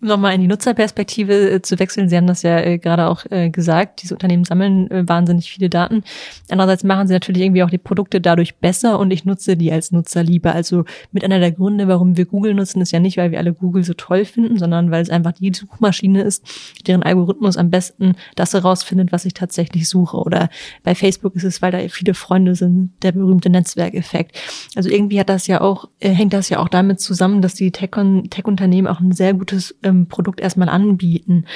[0.00, 2.08] Nochmal in die Nutzerperspektive äh, zu wechseln.
[2.08, 4.02] Sie haben das ja äh, gerade auch äh, gesagt.
[4.02, 6.02] Diese Unternehmen sammeln äh, wahnsinnig viele Daten.
[6.50, 9.92] Andererseits machen sie natürlich irgendwie auch die Produkte dadurch besser und ich nutze die als
[9.92, 10.52] Nutzer lieber.
[10.52, 13.54] Also mit einer der Gründe, warum wir Google nutzen, ist ja nicht, weil wir alle
[13.54, 16.44] Google so toll finden, sondern weil es einfach die Suchmaschine ist,
[16.88, 20.16] deren Algorithmus am besten das herausfindet, was ich tatsächlich suche.
[20.16, 20.50] Oder
[20.82, 24.36] bei Facebook ist es, weil da viele Freunde sind, der berühmte Netzwerkeffekt.
[24.74, 27.70] Also irgendwie hat das ja auch, äh, hängt das ja auch damit zusammen, dass die
[27.70, 31.46] Tech-Unternehmen auch ein sehr gutes ähm, Produkt erstmal anbieten.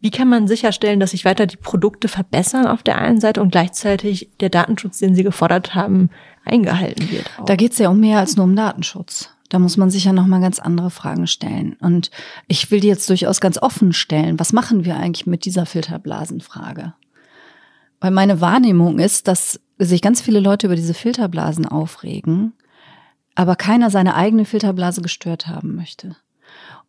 [0.00, 3.52] Wie kann man sicherstellen, dass sich weiter die Produkte verbessern auf der einen Seite und
[3.52, 6.10] gleichzeitig der Datenschutz, den Sie gefordert haben,
[6.44, 7.30] eingehalten wird?
[7.38, 7.44] Auch?
[7.44, 9.30] Da geht es ja um mehr als nur um Datenschutz.
[9.48, 11.76] Da muss man sich ja nochmal ganz andere Fragen stellen.
[11.80, 12.10] Und
[12.48, 14.40] ich will die jetzt durchaus ganz offen stellen.
[14.40, 16.94] Was machen wir eigentlich mit dieser Filterblasenfrage?
[18.00, 22.54] Weil meine Wahrnehmung ist, dass sich ganz viele Leute über diese Filterblasen aufregen
[23.34, 26.16] aber keiner seine eigene Filterblase gestört haben möchte.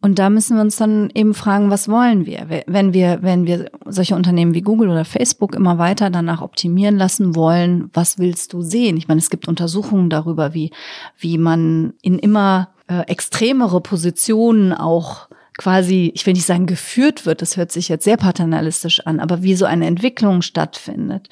[0.02, 2.64] Und da müssen wir uns dann eben fragen, was wollen wir?
[2.68, 7.36] Wenn wir, wenn wir solche Unternehmen wie Google oder Facebook immer weiter danach optimieren lassen
[7.36, 8.98] wollen, was willst du sehen?
[8.98, 10.72] Ich meine, es gibt Untersuchungen darüber, wie,
[11.18, 17.42] wie man in immer äh, extremere Positionen auch quasi, ich will nicht sagen geführt wird,
[17.42, 21.30] das hört sich jetzt sehr paternalistisch an, aber wie so eine Entwicklung stattfindet.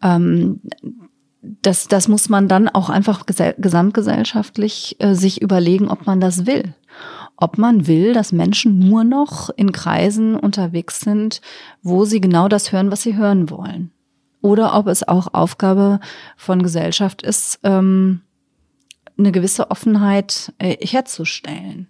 [0.00, 0.60] Ähm,
[1.62, 6.74] das, das muss man dann auch einfach gesamtgesellschaftlich äh, sich überlegen, ob man das will.
[7.36, 11.42] Ob man will, dass Menschen nur noch in Kreisen unterwegs sind,
[11.82, 13.90] wo sie genau das hören, was sie hören wollen.
[14.40, 16.00] Oder ob es auch Aufgabe
[16.36, 18.22] von Gesellschaft ist, ähm,
[19.18, 21.88] eine gewisse Offenheit äh, herzustellen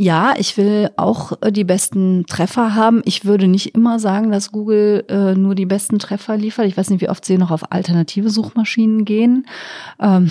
[0.00, 3.02] ja, ich will auch äh, die besten Treffer haben.
[3.04, 6.64] Ich würde nicht immer sagen, dass Google äh, nur die besten Treffer liefert.
[6.64, 9.46] Ich weiß nicht, wie oft sie noch auf alternative Suchmaschinen gehen.
[10.00, 10.30] Ähm,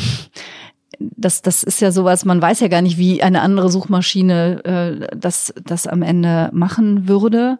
[0.97, 5.15] das, das ist ja sowas, man weiß ja gar nicht, wie eine andere Suchmaschine äh,
[5.15, 7.59] das, das am Ende machen würde.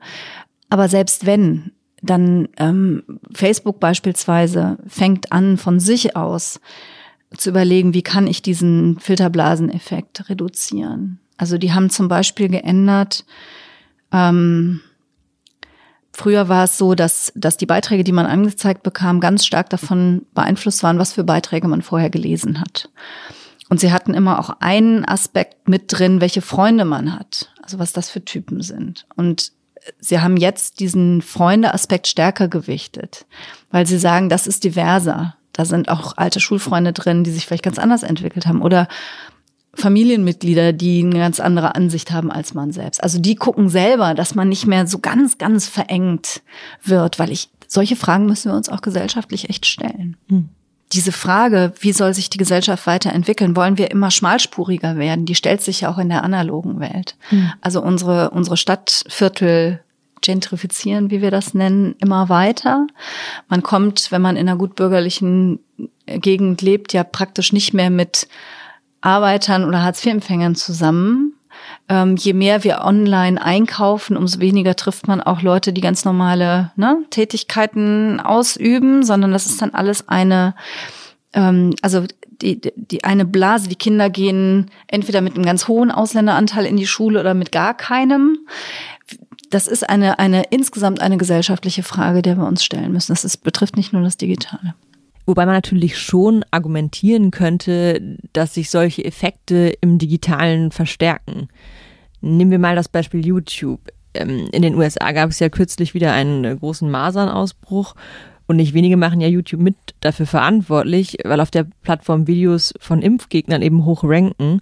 [0.72, 6.60] Aber selbst wenn, dann ähm, Facebook beispielsweise fängt an, von sich aus
[7.38, 11.20] zu überlegen, wie kann ich diesen Filterblaseneffekt reduzieren.
[11.40, 13.26] Also die haben zum Beispiel geändert,
[14.12, 14.82] ähm,
[16.12, 20.26] Früher war es so, dass, dass die Beiträge, die man angezeigt bekam, ganz stark davon
[20.34, 22.90] beeinflusst waren, was für Beiträge man vorher gelesen hat.
[23.70, 27.94] Und sie hatten immer auch einen Aspekt mit drin, welche Freunde man hat, also was
[27.94, 29.06] das für Typen sind.
[29.16, 29.54] Und
[30.02, 33.26] sie haben jetzt diesen Freunde-Aspekt stärker gewichtet,
[33.72, 35.38] weil sie sagen, das ist diverser.
[35.54, 38.62] Da sind auch alte Schulfreunde drin, die sich vielleicht ganz anders entwickelt haben.
[38.62, 38.90] Oder
[39.80, 43.04] Familienmitglieder, die eine ganz andere Ansicht haben als man selbst.
[43.04, 46.42] Also die gucken selber, dass man nicht mehr so ganz, ganz verengt
[46.84, 50.18] wird, weil ich, solche Fragen müssen wir uns auch gesellschaftlich echt stellen.
[50.30, 50.50] Hm.
[50.92, 55.62] Diese Frage, wie soll sich die Gesellschaft weiterentwickeln, wollen wir immer schmalspuriger werden, die stellt
[55.62, 57.16] sich ja auch in der analogen Welt.
[57.30, 57.52] Hm.
[57.62, 59.82] Also unsere, unsere Stadtviertel
[60.22, 62.88] gentrifizieren, wie wir das nennen, immer weiter.
[63.48, 65.60] Man kommt, wenn man in einer gut bürgerlichen
[66.06, 68.28] Gegend lebt, ja praktisch nicht mehr mit
[69.02, 71.34] Arbeitern oder Hartz-IV-Empfängern zusammen.
[71.88, 76.72] Ähm, je mehr wir online einkaufen, umso weniger trifft man auch Leute, die ganz normale
[76.76, 80.56] ne, Tätigkeiten ausüben, sondern das ist dann alles eine,
[81.34, 82.06] ähm, also
[82.42, 83.70] die, die eine Blase.
[83.70, 87.74] Die Kinder gehen entweder mit einem ganz hohen Ausländeranteil in die Schule oder mit gar
[87.74, 88.38] keinem.
[89.50, 93.12] Das ist eine, eine insgesamt eine gesellschaftliche Frage, der wir uns stellen müssen.
[93.12, 94.76] Das ist, betrifft nicht nur das Digitale.
[95.30, 101.50] Wobei man natürlich schon argumentieren könnte, dass sich solche Effekte im digitalen verstärken.
[102.20, 103.80] Nehmen wir mal das Beispiel YouTube.
[104.16, 107.94] Ähm, in den USA gab es ja kürzlich wieder einen großen Masernausbruch
[108.48, 113.04] und nicht wenige machen ja YouTube mit dafür verantwortlich, weil auf der Plattform Videos von
[113.04, 114.62] Impfgegnern eben hoch ranken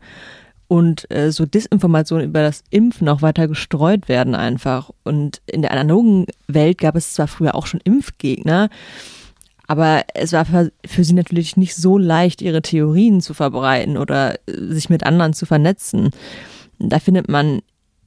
[0.67, 4.89] und äh, so Disinformationen über das Impfen auch weiter gestreut werden einfach.
[5.05, 8.67] Und in der analogen Welt gab es zwar früher auch schon Impfgegner,
[9.67, 14.35] aber es war für, für sie natürlich nicht so leicht, ihre Theorien zu verbreiten oder
[14.47, 16.11] äh, sich mit anderen zu vernetzen.
[16.79, 17.61] Da findet man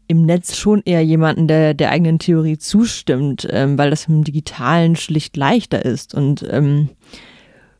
[0.08, 4.96] im Netz schon eher jemanden, der der eigenen Theorie zustimmt, ähm, weil das im Digitalen
[4.96, 6.14] schlicht leichter ist.
[6.14, 6.88] Und ähm,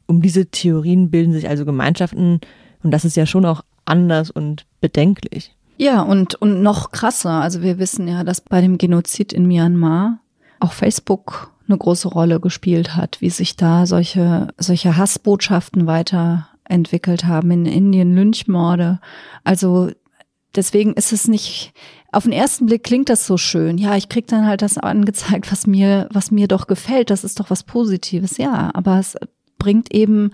[0.07, 2.41] um diese Theorien bilden sich also Gemeinschaften
[2.83, 5.55] und das ist ja schon auch anders und bedenklich.
[5.77, 7.41] Ja, und, und noch krasser.
[7.41, 10.21] Also wir wissen ja, dass bei dem Genozid in Myanmar
[10.59, 17.51] auch Facebook eine große Rolle gespielt hat, wie sich da solche, solche Hassbotschaften weiterentwickelt haben
[17.51, 19.01] in Indien, Lynchmorde.
[19.45, 19.91] Also
[20.55, 21.73] deswegen ist es nicht,
[22.13, 23.79] auf den ersten Blick klingt das so schön.
[23.79, 27.11] Ja, ich krieg dann halt das angezeigt, was mir, was mir doch gefällt.
[27.11, 28.37] Das ist doch was Positives.
[28.37, 29.17] Ja, aber es
[29.59, 30.33] bringt eben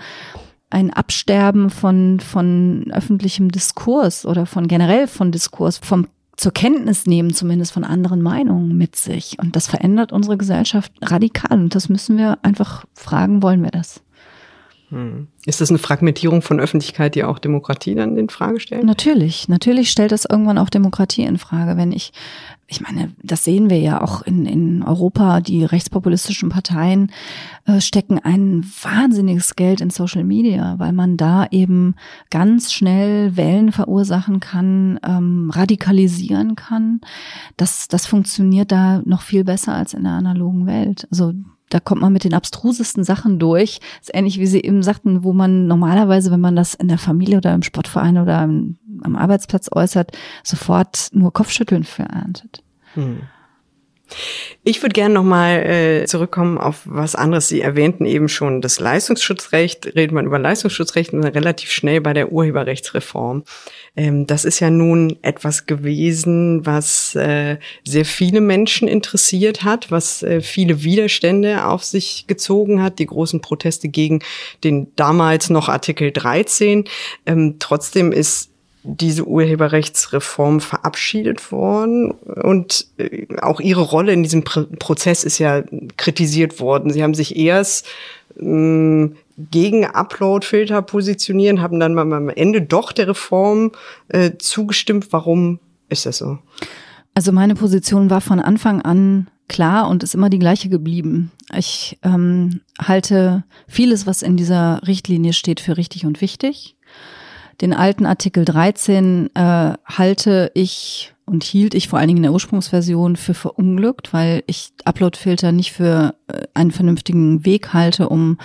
[0.70, 7.32] ein Absterben von, von öffentlichem Diskurs oder von generell von Diskurs, vom zur Kenntnis nehmen,
[7.32, 9.38] zumindest von anderen Meinungen mit sich.
[9.38, 11.58] Und das verändert unsere Gesellschaft radikal.
[11.58, 14.02] Und das müssen wir einfach fragen, wollen wir das?
[14.90, 15.26] Hm.
[15.46, 18.84] Ist das eine Fragmentierung von Öffentlichkeit, die auch Demokratie dann in Frage stellt?
[18.84, 21.76] Natürlich, natürlich stellt das irgendwann auch Demokratie in Frage.
[21.76, 22.12] Wenn ich,
[22.68, 27.10] ich meine, das sehen wir ja auch in, in Europa, die rechtspopulistischen Parteien
[27.64, 31.96] äh, stecken ein wahnsinniges Geld in Social Media, weil man da eben
[32.30, 37.00] ganz schnell Wellen verursachen kann, ähm, radikalisieren kann.
[37.56, 41.08] Das, das funktioniert da noch viel besser als in der analogen Welt.
[41.10, 41.32] Also
[41.70, 43.80] da kommt man mit den abstrusesten Sachen durch.
[43.98, 46.98] Das ist ähnlich wie Sie eben sagten, wo man normalerweise, wenn man das in der
[46.98, 48.76] Familie oder im Sportverein oder am
[49.16, 52.62] Arbeitsplatz äußert, sofort nur Kopfschütteln für erntet.
[54.62, 57.48] Ich würde gerne nochmal äh, zurückkommen auf was anderes.
[57.48, 59.86] Sie erwähnten eben schon das Leistungsschutzrecht.
[59.94, 63.44] Redet man über Leistungsschutzrecht relativ schnell bei der Urheberrechtsreform.
[63.96, 70.22] Ähm, das ist ja nun etwas gewesen, was äh, sehr viele Menschen interessiert hat, was
[70.22, 74.20] äh, viele Widerstände auf sich gezogen hat, die großen Proteste gegen
[74.64, 76.84] den damals noch Artikel 13.
[77.26, 78.50] Ähm, trotzdem ist
[78.86, 85.62] diese Urheberrechtsreform verabschiedet worden und äh, auch ihre Rolle in diesem Prozess ist ja
[85.96, 86.92] kritisiert worden.
[86.92, 87.86] Sie haben sich erst
[88.38, 89.16] ähm,
[89.50, 93.72] gegen Upload-Filter positionieren, haben dann am Ende doch der Reform
[94.08, 95.08] äh, zugestimmt.
[95.10, 96.38] Warum ist das so?
[97.14, 101.32] Also meine Position war von Anfang an klar und ist immer die gleiche geblieben.
[101.56, 106.75] Ich ähm, halte vieles, was in dieser Richtlinie steht, für richtig und wichtig.
[107.60, 112.32] Den alten Artikel 13 äh, halte ich und hielt ich vor allen Dingen in der
[112.32, 118.38] Ursprungsversion für verunglückt, weil ich Uploadfilter nicht für äh, einen vernünftigen Weg halte, um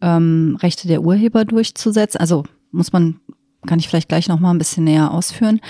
[0.00, 2.20] ähm, Rechte der Urheber durchzusetzen.
[2.20, 3.20] Also muss man
[3.66, 5.60] kann ich vielleicht gleich noch mal ein bisschen näher ausführen.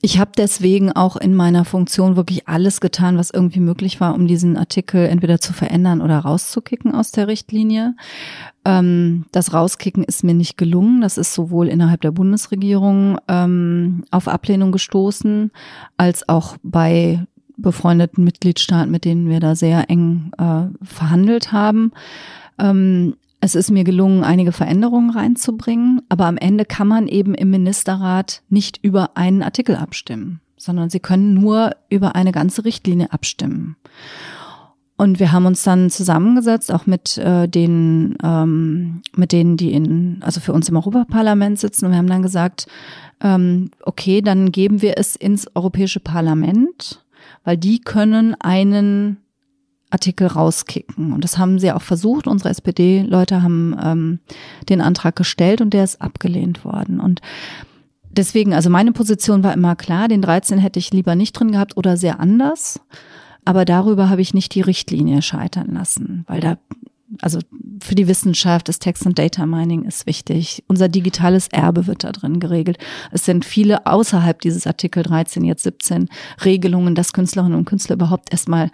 [0.00, 4.26] Ich habe deswegen auch in meiner Funktion wirklich alles getan, was irgendwie möglich war, um
[4.26, 7.94] diesen Artikel entweder zu verändern oder rauszukicken aus der Richtlinie.
[8.64, 11.00] Ähm, das Rauskicken ist mir nicht gelungen.
[11.00, 15.50] Das ist sowohl innerhalb der Bundesregierung ähm, auf Ablehnung gestoßen,
[15.96, 17.26] als auch bei
[17.56, 21.92] befreundeten Mitgliedstaaten, mit denen wir da sehr eng äh, verhandelt haben.
[22.58, 27.50] Ähm, es ist mir gelungen, einige Veränderungen reinzubringen, aber am Ende kann man eben im
[27.50, 33.74] Ministerrat nicht über einen Artikel abstimmen, sondern sie können nur über eine ganze Richtlinie abstimmen.
[34.96, 40.18] Und wir haben uns dann zusammengesetzt, auch mit äh, den, ähm, mit denen, die in,
[40.20, 41.86] also für uns im Europaparlament sitzen.
[41.86, 42.68] Und wir haben dann gesagt,
[43.20, 47.04] ähm, okay, dann geben wir es ins Europäische Parlament,
[47.42, 49.16] weil die können einen
[49.92, 51.12] Artikel rauskicken.
[51.12, 52.26] Und das haben sie auch versucht.
[52.26, 54.18] Unsere SPD-Leute haben ähm,
[54.68, 57.00] den Antrag gestellt und der ist abgelehnt worden.
[57.00, 57.20] Und
[58.10, 61.76] deswegen, also meine Position war immer klar, den 13 hätte ich lieber nicht drin gehabt
[61.76, 62.80] oder sehr anders.
[63.44, 66.58] Aber darüber habe ich nicht die Richtlinie scheitern lassen, weil da,
[67.20, 67.40] also
[67.82, 70.62] für die Wissenschaft, das Text- und Data Mining ist wichtig.
[70.68, 72.78] Unser digitales Erbe wird da drin geregelt.
[73.10, 76.08] Es sind viele außerhalb dieses Artikel 13, jetzt 17
[76.44, 78.70] Regelungen, dass Künstlerinnen und Künstler überhaupt erstmal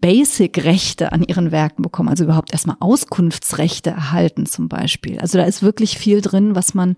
[0.00, 5.18] Basic-Rechte an ihren Werken bekommen, also überhaupt erstmal Auskunftsrechte erhalten zum Beispiel.
[5.18, 6.96] Also da ist wirklich viel drin, was man,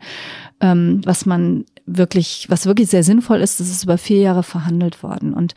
[0.61, 3.61] ähm, was man wirklich, was wirklich sehr sinnvoll ist.
[3.61, 5.35] Das ist über vier Jahre verhandelt worden.
[5.35, 5.55] Und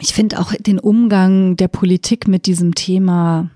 [0.00, 3.50] ich finde auch den Umgang der Politik mit diesem Thema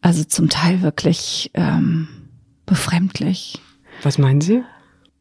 [0.00, 2.08] also zum Teil wirklich ähm,
[2.66, 3.60] befremdlich.
[4.02, 4.62] Was meinen Sie?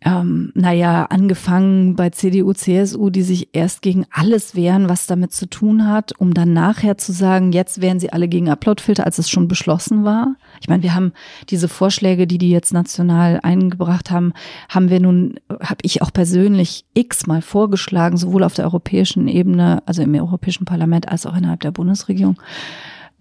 [0.08, 5.50] Ähm, naja, angefangen bei CDU, CSU, die sich erst gegen alles wehren, was damit zu
[5.50, 9.30] tun hat, um dann nachher zu sagen, jetzt wären sie alle gegen Uploadfilter, als es
[9.30, 10.36] schon beschlossen war.
[10.62, 11.12] Ich meine, wir haben
[11.50, 14.32] diese Vorschläge, die die jetzt national eingebracht haben,
[14.70, 20.04] haben wir nun, habe ich auch persönlich x-mal vorgeschlagen, sowohl auf der europäischen Ebene, also
[20.04, 22.40] im Europäischen Parlament, als auch innerhalb der Bundesregierung.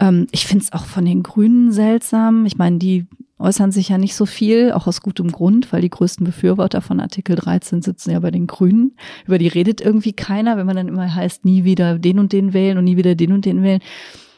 [0.01, 2.47] Ähm, ich finde es auch von den Grünen seltsam.
[2.47, 3.07] Ich meine, die
[3.39, 7.01] äußern sich ja nicht so viel, auch aus gutem Grund, weil die größten Befürworter von
[7.01, 8.97] Artikel 13 sitzen ja bei den Grünen.
[9.27, 12.53] Über die redet irgendwie keiner, wenn man dann immer heißt, nie wieder den und den
[12.55, 13.81] wählen und nie wieder den und den wählen.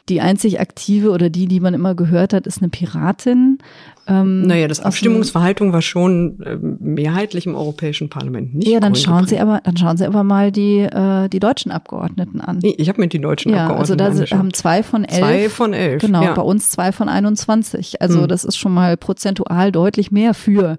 [0.09, 3.59] Die einzig aktive oder die, die man immer gehört hat, ist eine Piratin.
[4.09, 8.69] Ähm, naja, das Abstimmungsverhalten war schon äh, mehrheitlich im Europäischen Parlament nicht.
[8.69, 12.41] Ja, dann schauen Sie aber, dann schauen Sie aber mal die äh, die deutschen Abgeordneten
[12.41, 12.61] an.
[12.63, 15.19] Ich habe mir die deutschen ja, Abgeordneten also da haben zwei von elf.
[15.19, 16.01] Zwei von elf.
[16.01, 16.33] Genau, ja.
[16.33, 18.01] bei uns zwei von 21.
[18.01, 18.29] Also hm.
[18.29, 20.79] das ist schon mal prozentual deutlich mehr für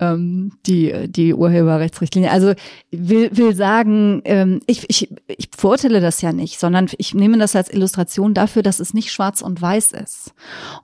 [0.00, 2.30] ähm, die die Urheberrechtsrichtlinie.
[2.30, 2.54] Also
[2.90, 7.54] will will sagen, ähm, ich ich ich verurteile das ja nicht, sondern ich nehme das
[7.54, 10.32] als Illustration dafür, dass es nicht schwarz und weiß ist.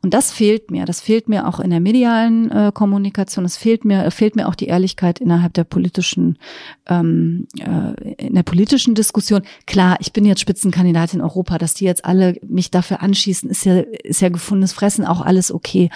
[0.02, 0.84] Und das fehlt mir.
[0.84, 3.44] Das fehlt mir auch in der der medialen äh, Kommunikation.
[3.44, 6.38] Es fehlt mir, fehlt mir auch die Ehrlichkeit innerhalb der politischen,
[6.86, 9.42] ähm, äh, in der politischen Diskussion.
[9.66, 13.64] Klar, ich bin jetzt Spitzenkandidatin in Europa, dass die jetzt alle mich dafür anschießen, ist
[13.64, 15.88] ja, ist ja gefundenes Fressen, auch alles okay.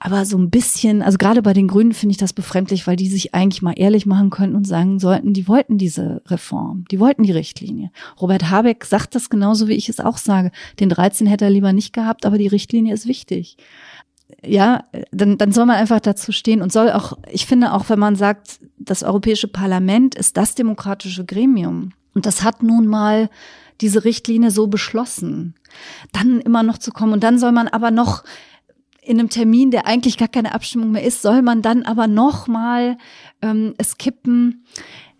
[0.00, 3.08] Aber so ein bisschen, also gerade bei den Grünen finde ich das befremdlich, weil die
[3.08, 7.22] sich eigentlich mal ehrlich machen könnten und sagen sollten, die wollten diese Reform, die wollten
[7.22, 7.90] die Richtlinie.
[8.20, 10.50] Robert Habeck sagt das genauso, wie ich es auch sage.
[10.80, 13.56] Den 13 hätte er lieber nicht gehabt, aber die Richtlinie ist wichtig
[14.44, 17.98] ja, dann, dann soll man einfach dazu stehen und soll auch, ich finde auch, wenn
[17.98, 23.28] man sagt, das Europäische Parlament ist das demokratische Gremium und das hat nun mal
[23.80, 25.54] diese Richtlinie so beschlossen,
[26.12, 28.24] dann immer noch zu kommen und dann soll man aber noch
[29.02, 32.46] in einem Termin, der eigentlich gar keine Abstimmung mehr ist, soll man dann aber noch
[32.46, 32.98] mal
[33.42, 34.64] ähm, es kippen.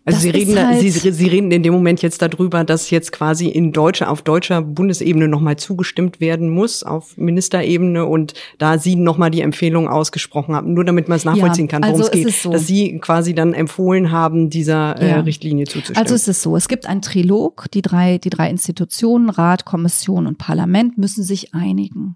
[0.03, 3.47] Also Sie reden, halt Sie, Sie reden in dem Moment jetzt darüber, dass jetzt quasi
[3.47, 9.29] in deutscher, auf deutscher Bundesebene nochmal zugestimmt werden muss, auf Ministerebene und da Sie nochmal
[9.29, 12.33] die Empfehlung ausgesprochen haben, nur damit man es nachvollziehen ja, kann, worum also es geht,
[12.33, 12.51] so.
[12.51, 15.15] dass Sie quasi dann empfohlen haben, dieser äh, ja.
[15.17, 16.01] äh, Richtlinie zuzustimmen.
[16.01, 20.25] Also es ist so, es gibt ein Trilog, die drei, die drei Institutionen, Rat, Kommission
[20.25, 22.15] und Parlament müssen sich einigen.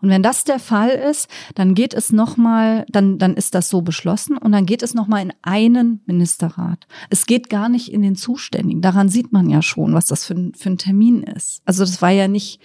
[0.00, 3.82] Und wenn das der Fall ist, dann geht es nochmal, dann, dann ist das so
[3.82, 6.86] beschlossen und dann geht es nochmal in einen Ministerrat.
[7.10, 8.82] Es geht gar nicht in den Zuständigen.
[8.82, 11.62] Daran sieht man ja schon, was das für ein, für ein Termin ist.
[11.64, 12.60] Also das war ja nicht,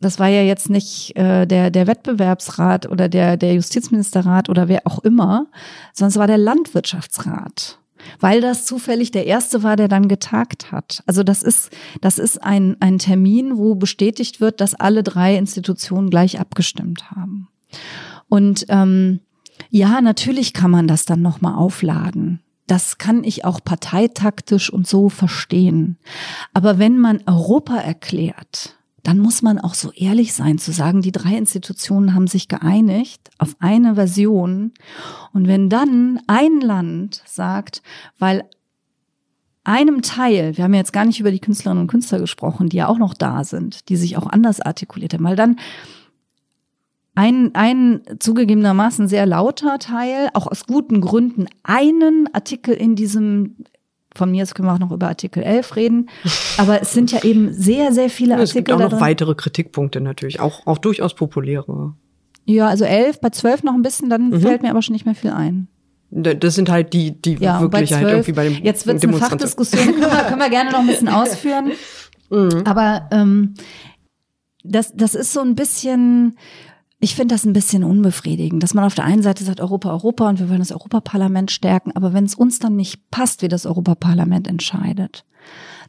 [0.00, 4.86] das war ja jetzt nicht äh, der, der Wettbewerbsrat oder der, der Justizministerrat oder wer
[4.86, 5.46] auch immer,
[5.92, 7.78] sondern es war der Landwirtschaftsrat
[8.20, 11.02] weil das zufällig der erste war, der dann getagt hat.
[11.06, 16.10] Also das ist, das ist ein, ein Termin, wo bestätigt wird, dass alle drei Institutionen
[16.10, 17.48] gleich abgestimmt haben.
[18.28, 19.20] Und ähm,
[19.70, 22.40] ja, natürlich kann man das dann nochmal aufladen.
[22.66, 25.98] Das kann ich auch parteitaktisch und so verstehen.
[26.54, 31.12] Aber wenn man Europa erklärt, dann muss man auch so ehrlich sein zu sagen, die
[31.12, 34.72] drei Institutionen haben sich geeinigt auf eine Version.
[35.32, 37.82] Und wenn dann ein Land sagt,
[38.18, 38.44] weil
[39.64, 42.78] einem Teil, wir haben ja jetzt gar nicht über die Künstlerinnen und Künstler gesprochen, die
[42.78, 45.56] ja auch noch da sind, die sich auch anders artikuliert haben, weil dann
[47.14, 53.56] ein, ein zugegebenermaßen sehr lauter Teil, auch aus guten Gründen, einen Artikel in diesem
[54.14, 56.10] von mir aus können wir auch noch über Artikel 11 reden.
[56.58, 58.44] Aber es sind ja eben sehr, sehr viele Artikel.
[58.44, 61.94] Es gibt auch noch weitere Kritikpunkte natürlich, auch, auch durchaus populäre.
[62.44, 64.40] Ja, also 11, bei 12 noch ein bisschen, dann mhm.
[64.40, 65.68] fällt mir aber schon nicht mehr viel ein.
[66.10, 69.04] Das sind halt die, die ja, wirklich 12, halt irgendwie bei dem Jetzt wird es
[69.04, 71.72] eine Fachdiskussion, können wir, können wir gerne noch ein bisschen ausführen.
[72.28, 72.62] Mhm.
[72.66, 73.54] Aber ähm,
[74.62, 76.36] das, das ist so ein bisschen
[77.02, 80.28] ich finde das ein bisschen unbefriedigend, dass man auf der einen Seite sagt Europa, Europa
[80.28, 83.66] und wir wollen das Europaparlament stärken, aber wenn es uns dann nicht passt, wie das
[83.66, 85.24] Europaparlament entscheidet,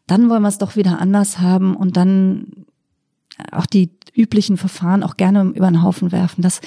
[0.08, 2.66] dann wollen wir es doch wieder anders haben und dann
[3.52, 6.42] auch die üblichen Verfahren auch gerne über den Haufen werfen.
[6.42, 6.62] Das,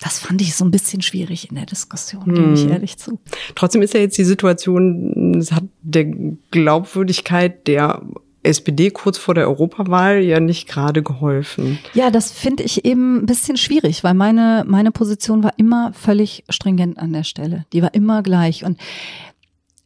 [0.00, 2.34] das fand ich so ein bisschen schwierig in der Diskussion, hm.
[2.36, 2.70] gebe ich hm.
[2.70, 3.18] ehrlich zu.
[3.56, 8.02] Trotzdem ist ja jetzt die Situation, es hat der Glaubwürdigkeit der
[8.42, 11.78] SPD kurz vor der Europawahl ja nicht gerade geholfen.
[11.94, 16.44] Ja, das finde ich eben ein bisschen schwierig, weil meine, meine Position war immer völlig
[16.48, 17.66] stringent an der Stelle.
[17.72, 18.64] Die war immer gleich.
[18.64, 18.78] Und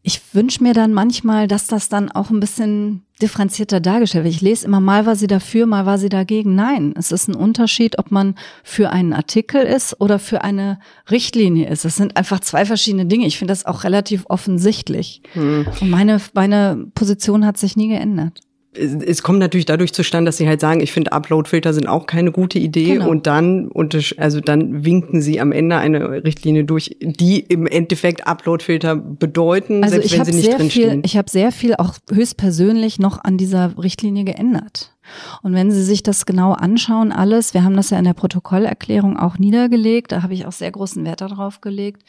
[0.04, 4.34] ich wünsche mir dann manchmal, dass das dann auch ein bisschen differenzierter dargestellt wird.
[4.34, 6.56] Ich lese immer, mal war sie dafür, mal war sie dagegen.
[6.56, 8.34] Nein, es ist ein Unterschied, ob man
[8.64, 11.84] für einen Artikel ist oder für eine Richtlinie ist.
[11.84, 13.26] Es sind einfach zwei verschiedene Dinge.
[13.26, 15.22] Ich finde das auch relativ offensichtlich.
[15.34, 15.66] Hm.
[15.80, 18.40] Und meine, meine Position hat sich nie geändert.
[18.74, 22.32] Es kommt natürlich dadurch zustande, dass sie halt sagen, ich finde Uploadfilter sind auch keine
[22.32, 23.10] gute Idee genau.
[23.10, 23.70] und dann
[24.16, 29.96] also dann winken sie am Ende eine Richtlinie durch, die im Endeffekt Uploadfilter bedeuten, also
[29.96, 30.90] selbst wenn sie nicht sehr drinstehen.
[30.90, 34.94] Viel, ich habe sehr viel auch höchstpersönlich noch an dieser Richtlinie geändert.
[35.42, 39.18] Und wenn Sie sich das genau anschauen, alles, wir haben das ja in der Protokollerklärung
[39.18, 42.04] auch niedergelegt, da habe ich auch sehr großen Wert darauf gelegt.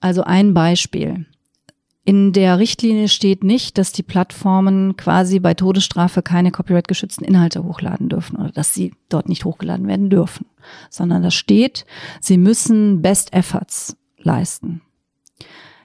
[0.00, 1.26] Also ein Beispiel.
[2.06, 8.08] In der Richtlinie steht nicht, dass die Plattformen quasi bei Todesstrafe keine copyright-geschützten Inhalte hochladen
[8.08, 10.46] dürfen oder dass sie dort nicht hochgeladen werden dürfen,
[10.88, 11.84] sondern da steht,
[12.20, 14.82] sie müssen Best Efforts leisten.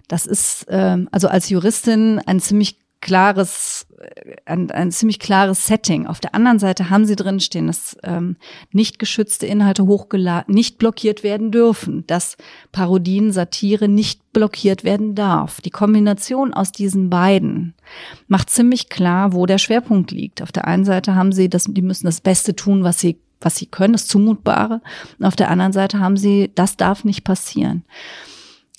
[0.08, 3.88] Das ist äh, also als Juristin ein ziemlich klares,
[4.46, 6.08] ein, ein ziemlich klares Setting.
[6.08, 8.38] Auf der anderen Seite haben sie drinstehen, dass ähm,
[8.72, 12.38] nicht geschützte Inhalte hochgeladen, nicht blockiert werden dürfen, dass
[12.72, 15.62] Parodien, Satire nicht blockiert werden darf.
[15.62, 17.74] Die Kombination aus diesen beiden
[18.28, 20.42] macht ziemlich klar, wo der Schwerpunkt liegt.
[20.42, 23.56] Auf der einen Seite haben sie das, die müssen das Beste tun, was sie was
[23.56, 24.82] sie können, das Zumutbare.
[25.18, 27.84] Und auf der anderen Seite haben sie, das darf nicht passieren.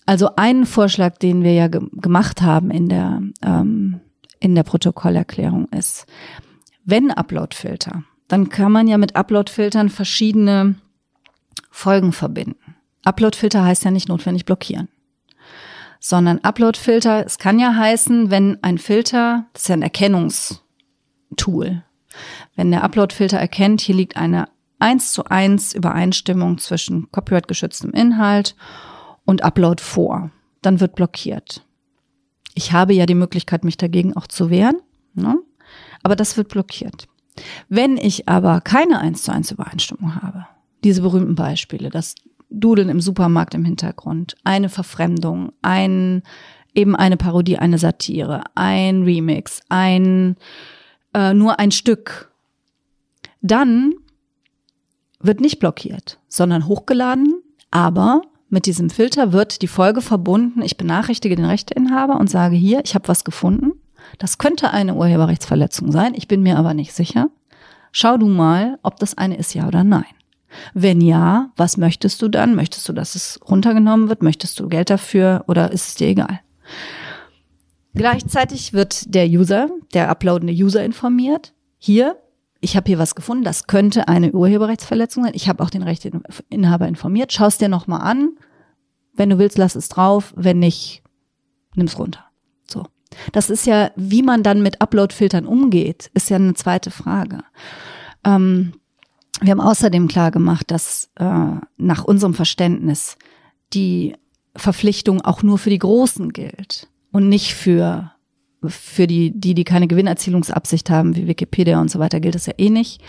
[0.07, 4.01] Also einen Vorschlag, den wir ja ge gemacht haben in der ähm,
[4.43, 6.07] in der Protokollerklärung ist.
[6.85, 10.75] Wenn Uploadfilter, dann kann man ja mit Uploadfiltern verschiedene
[11.71, 12.75] Folgen verbinden.
[13.05, 14.89] Uploadfilter heißt ja nicht notwendig blockieren,
[16.01, 21.85] sondern Uploadfilter, es kann ja heißen, wenn ein Filter, das ist ja ein Erkennungstool,
[22.57, 24.49] wenn der Uploadfilter erkennt, hier liegt eine
[24.81, 28.57] eins zu eins Übereinstimmung zwischen copyright geschütztem Inhalt
[29.25, 30.33] und Upload vor,
[30.63, 31.65] dann wird blockiert.
[32.55, 34.77] Ich habe ja die Möglichkeit, mich dagegen auch zu wehren,
[35.15, 35.39] ne?
[36.03, 37.09] aber das wird blockiert.
[37.69, 40.47] Wenn ich aber keine eins zu eins Übereinstimmung habe,
[40.85, 42.15] diese berühmten Beispiele, das
[42.51, 46.23] Dudeln im Supermarkt im Hintergrund, eine Verfremdung, ein
[46.75, 50.37] eben eine Parodie, eine Satire, ein Remix, ein
[51.15, 52.33] äh, nur ein Stück,
[53.41, 53.95] dann
[55.21, 58.23] wird nicht blockiert, sondern hochgeladen, aber
[58.53, 62.95] mit diesem Filter wird die Folge verbunden, ich benachrichtige den Rechteinhaber und sage hier, ich
[62.95, 63.73] habe was gefunden.
[64.19, 67.29] Das könnte eine Urheberrechtsverletzung sein, ich bin mir aber nicht sicher.
[67.93, 70.05] Schau du mal, ob das eine ist, ja oder nein.
[70.75, 72.55] Wenn ja, was möchtest du dann?
[72.55, 74.23] Möchtest du, dass es runtergenommen wird?
[74.23, 76.41] Möchtest du Geld dafür oder ist es dir egal?
[77.95, 81.53] Gleichzeitig wird der User, der uploadende User informiert.
[81.79, 82.17] Hier,
[82.63, 85.33] ich habe hier was gefunden, das könnte eine Urheberrechtsverletzung sein.
[85.35, 87.33] Ich habe auch den Rechteinhaber informiert.
[87.33, 88.37] Schau es dir nochmal an.
[89.15, 90.33] Wenn du willst, lass es drauf.
[90.37, 91.03] Wenn nicht,
[91.75, 92.25] nimm's runter.
[92.65, 92.87] So.
[93.33, 97.41] Das ist ja, wie man dann mit Upload-Filtern umgeht, ist ja eine zweite Frage.
[98.25, 98.75] Ähm,
[99.41, 103.19] wir haben außerdem klar gemacht, dass äh, nach unserem Verständnis
[103.73, 104.15] die
[104.55, 108.12] Verpflichtung auch nur für die Großen gilt und nicht für
[108.67, 112.55] für die, die, die keine Gewinnerzielungsabsicht haben, wie Wikipedia und so weiter, gilt es ja
[112.59, 113.03] eh nicht.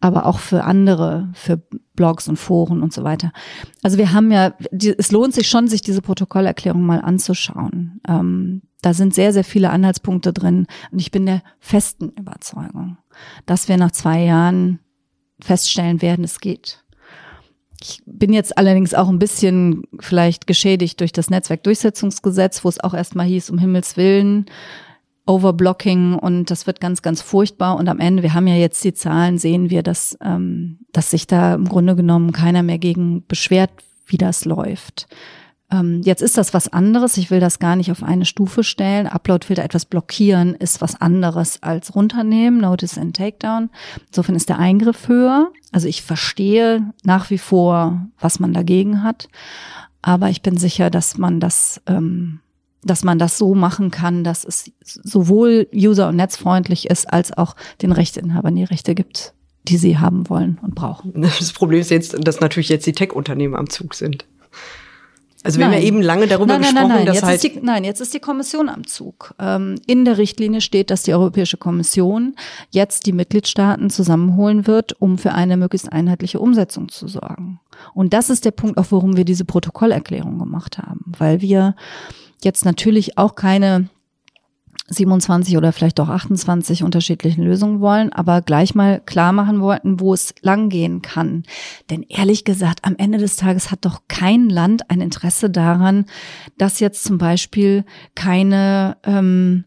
[0.00, 1.62] Aber auch für andere, für
[1.94, 3.32] Blogs und Foren und so weiter.
[3.82, 8.00] Also wir haben ja, die, es lohnt sich schon, sich diese Protokollerklärung mal anzuschauen.
[8.08, 10.66] Ähm, da sind sehr, sehr viele Anhaltspunkte drin.
[10.90, 12.98] Und ich bin der festen Überzeugung,
[13.46, 14.80] dass wir nach zwei Jahren
[15.40, 16.84] feststellen werden, es geht.
[17.80, 22.94] Ich bin jetzt allerdings auch ein bisschen vielleicht geschädigt durch das Netzwerkdurchsetzungsgesetz, wo es auch
[22.94, 24.46] erstmal hieß, um Himmels Willen,
[25.26, 27.76] Overblocking und das wird ganz, ganz furchtbar.
[27.76, 31.26] Und am Ende, wir haben ja jetzt die Zahlen, sehen wir, dass, ähm, dass sich
[31.26, 33.70] da im Grunde genommen keiner mehr gegen beschwert,
[34.06, 35.06] wie das läuft.
[35.70, 37.16] Ähm, jetzt ist das was anderes.
[37.16, 39.06] Ich will das gar nicht auf eine Stufe stellen.
[39.06, 43.70] Uploadfilter etwas blockieren ist was anderes als runternehmen, Notice and Takedown.
[44.08, 45.50] Insofern ist der Eingriff höher.
[45.72, 49.28] Also ich verstehe nach wie vor, was man dagegen hat.
[50.02, 52.40] Aber ich bin sicher, dass man das ähm,
[52.84, 57.56] dass man das so machen kann, dass es sowohl user- und netzfreundlich ist, als auch
[57.82, 61.12] den Rechteinhabern die Rechte gibt, die sie haben wollen und brauchen.
[61.22, 64.26] Das Problem ist jetzt, dass natürlich jetzt die Tech-Unternehmen am Zug sind.
[65.44, 65.74] Also wir nein.
[65.74, 67.06] haben ja eben lange darüber nein, nein, gesprochen, nein, nein.
[67.06, 69.34] dass jetzt halt ist die, nein, jetzt ist die Kommission am Zug.
[69.38, 72.34] Ähm, in der Richtlinie steht, dass die Europäische Kommission
[72.70, 77.60] jetzt die Mitgliedstaaten zusammenholen wird, um für eine möglichst einheitliche Umsetzung zu sorgen.
[77.92, 81.76] Und das ist der Punkt, auch warum wir diese Protokollerklärung gemacht haben, weil wir
[82.44, 83.88] jetzt natürlich auch keine
[84.88, 90.12] 27 oder vielleicht doch 28 unterschiedlichen Lösungen wollen, aber gleich mal klar machen wollten, wo
[90.12, 91.44] es langgehen kann.
[91.88, 96.04] Denn ehrlich gesagt, am Ende des Tages hat doch kein Land ein Interesse daran,
[96.58, 97.84] dass jetzt zum Beispiel
[98.14, 99.64] keine, ähm,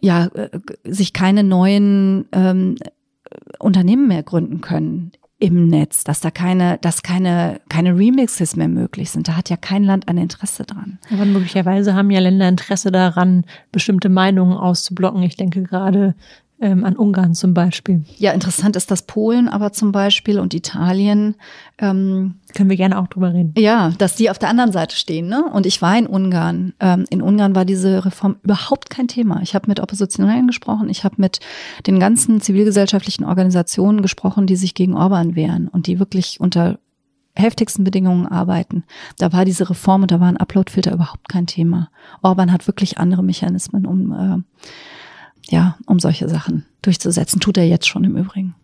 [0.00, 0.50] ja, äh,
[0.84, 2.76] sich keine neuen ähm,
[3.58, 9.10] Unternehmen mehr gründen können im Netz, dass da keine, dass keine, keine Remixes mehr möglich
[9.10, 9.28] sind.
[9.28, 10.98] Da hat ja kein Land ein Interesse dran.
[11.12, 15.22] Aber möglicherweise haben ja Länder Interesse daran, bestimmte Meinungen auszublocken.
[15.22, 16.14] Ich denke gerade
[16.60, 18.04] ähm, an Ungarn zum Beispiel.
[18.16, 21.34] Ja, interessant ist das Polen aber zum Beispiel und Italien.
[21.78, 23.52] Ähm, Können wir gerne auch drüber reden.
[23.58, 25.28] Ja, dass die auf der anderen Seite stehen.
[25.28, 25.44] Ne?
[25.44, 26.72] Und ich war in Ungarn.
[26.80, 29.40] Ähm, in Ungarn war diese Reform überhaupt kein Thema.
[29.42, 31.40] Ich habe mit Oppositionellen gesprochen, ich habe mit
[31.86, 36.78] den ganzen zivilgesellschaftlichen Organisationen gesprochen, die sich gegen Orban wehren und die wirklich unter
[37.34, 38.84] heftigsten Bedingungen arbeiten.
[39.18, 41.90] Da war diese Reform und da war ein Uploadfilter überhaupt kein Thema.
[42.22, 44.62] Orban hat wirklich andere Mechanismen, um äh,
[45.48, 47.40] ja, um solche Sachen durchzusetzen.
[47.40, 48.54] Tut er jetzt schon im Übrigen.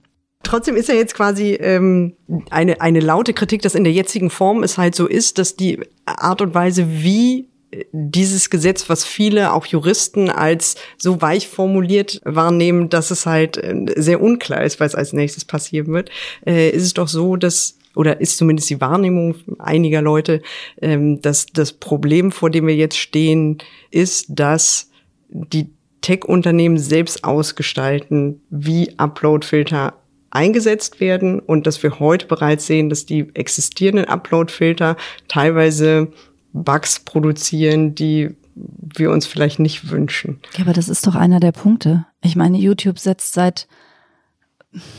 [0.42, 2.14] Trotzdem ist ja jetzt quasi ähm,
[2.50, 5.80] eine, eine laute Kritik, dass in der jetzigen Form es halt so ist, dass die
[6.04, 7.48] Art und Weise, wie
[7.92, 13.86] dieses Gesetz, was viele, auch Juristen, als so weich formuliert wahrnehmen, dass es halt äh,
[13.96, 16.10] sehr unklar ist, was als nächstes passieren wird,
[16.46, 20.40] äh, ist es doch so, dass oder ist zumindest die Wahrnehmung einiger Leute,
[20.80, 23.58] ähm, dass das Problem, vor dem wir jetzt stehen,
[23.90, 24.90] ist, dass
[25.28, 25.68] die
[26.02, 29.94] Tech-Unternehmen selbst ausgestalten, wie Upload-Filter
[30.30, 34.96] eingesetzt werden und dass wir heute bereits sehen, dass die existierenden Upload-Filter
[35.28, 36.12] teilweise
[36.52, 40.40] Bugs produzieren, die wir uns vielleicht nicht wünschen.
[40.56, 42.06] Ja, aber das ist doch einer der Punkte.
[42.22, 43.66] Ich meine, YouTube setzt seit,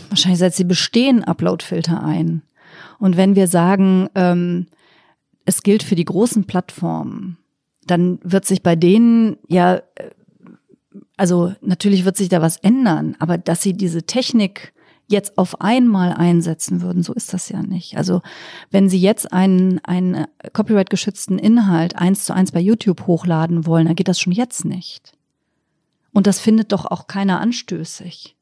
[0.10, 2.42] wahrscheinlich seit sie bestehen, Upload-Filter ein.
[3.00, 4.68] Und wenn wir sagen, ähm,
[5.46, 7.38] es gilt für die großen Plattformen,
[7.86, 9.82] dann wird sich bei denen ja äh,
[11.18, 14.74] also natürlich wird sich da was ändern, aber dass sie diese Technik
[15.08, 17.98] jetzt auf einmal einsetzen würden, so ist das ja nicht.
[17.98, 18.22] Also
[18.72, 23.96] wenn Sie jetzt einen, einen copyright-geschützten Inhalt eins zu eins bei YouTube hochladen wollen, dann
[23.96, 25.14] geht das schon jetzt nicht.
[26.14, 28.36] Und das findet doch auch keiner anstößig.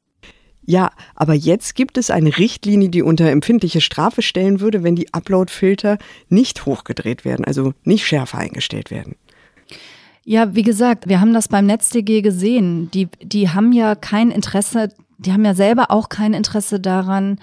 [0.64, 5.12] Ja, aber jetzt gibt es eine Richtlinie, die unter empfindliche Strafe stellen würde, wenn die
[5.12, 5.98] Upload-Filter
[6.28, 9.16] nicht hochgedreht werden, also nicht schärfer eingestellt werden.
[10.24, 12.90] Ja, wie gesagt, wir haben das beim NetzDG gesehen.
[12.92, 17.38] Die, die haben ja kein Interesse, die haben ja selber auch kein Interesse daran,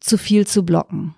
[0.00, 1.14] zu viel zu blocken.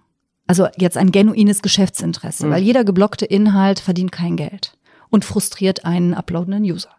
[0.46, 2.50] Also jetzt ein genuines Geschäftsinteresse, mhm.
[2.50, 4.76] weil jeder geblockte Inhalt verdient kein Geld
[5.08, 6.90] und frustriert einen uploadenden User.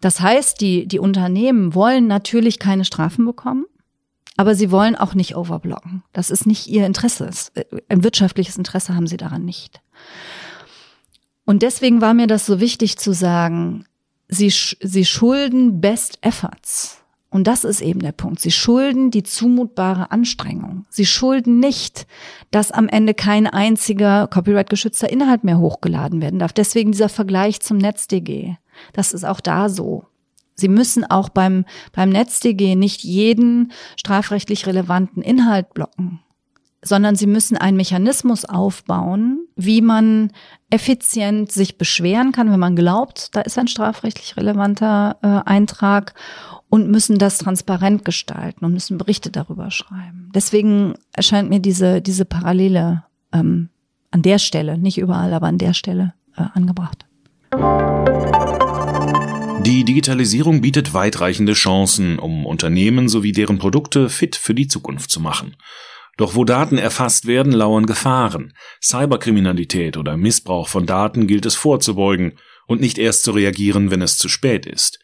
[0.00, 3.66] Das heißt, die, die Unternehmen wollen natürlich keine Strafen bekommen,
[4.36, 6.02] aber sie wollen auch nicht overblocken.
[6.12, 7.30] Das ist nicht ihr Interesse.
[7.88, 9.80] Ein wirtschaftliches Interesse haben sie daran nicht.
[11.48, 13.86] Und deswegen war mir das so wichtig zu sagen,
[14.28, 17.02] sie, sie schulden Best Efforts.
[17.30, 18.38] Und das ist eben der Punkt.
[18.40, 20.84] Sie schulden die zumutbare Anstrengung.
[20.90, 22.06] Sie schulden nicht,
[22.50, 26.52] dass am Ende kein einziger copyright-geschützter Inhalt mehr hochgeladen werden darf.
[26.52, 28.56] Deswegen dieser Vergleich zum NetzDG.
[28.92, 30.04] Das ist auch da so.
[30.54, 36.20] Sie müssen auch beim, beim NetzDG nicht jeden strafrechtlich relevanten Inhalt blocken
[36.82, 40.30] sondern sie müssen einen Mechanismus aufbauen, wie man
[40.70, 46.14] effizient sich beschweren kann, wenn man glaubt, da ist ein strafrechtlich relevanter äh, Eintrag
[46.68, 50.30] und müssen das transparent gestalten und müssen Berichte darüber schreiben.
[50.32, 53.02] Deswegen erscheint mir diese, diese Parallele
[53.32, 53.68] ähm,
[54.12, 57.06] an der Stelle, nicht überall, aber an der Stelle äh, angebracht.
[59.66, 65.20] Die Digitalisierung bietet weitreichende Chancen, um Unternehmen sowie deren Produkte fit für die Zukunft zu
[65.20, 65.56] machen.
[66.18, 68.52] Doch wo Daten erfasst werden, lauern Gefahren.
[68.82, 72.34] Cyberkriminalität oder Missbrauch von Daten gilt es vorzubeugen
[72.66, 74.98] und nicht erst zu reagieren, wenn es zu spät ist.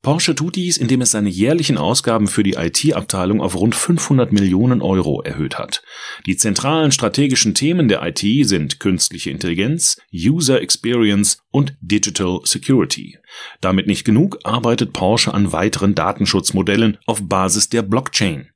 [0.00, 4.82] Porsche tut dies, indem es seine jährlichen Ausgaben für die IT-Abteilung auf rund 500 Millionen
[4.82, 5.82] Euro erhöht hat.
[6.26, 13.18] Die zentralen strategischen Themen der IT sind künstliche Intelligenz, User Experience und Digital Security.
[13.60, 18.50] Damit nicht genug arbeitet Porsche an weiteren Datenschutzmodellen auf Basis der Blockchain.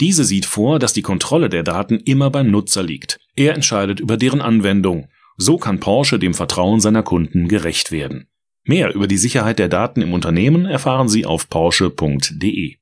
[0.00, 3.20] Diese sieht vor, dass die Kontrolle der Daten immer beim Nutzer liegt.
[3.36, 5.06] Er entscheidet über deren Anwendung.
[5.36, 8.26] So kann Porsche dem Vertrauen seiner Kunden gerecht werden.
[8.64, 12.74] Mehr über die Sicherheit der Daten im Unternehmen erfahren Sie auf porsche.de.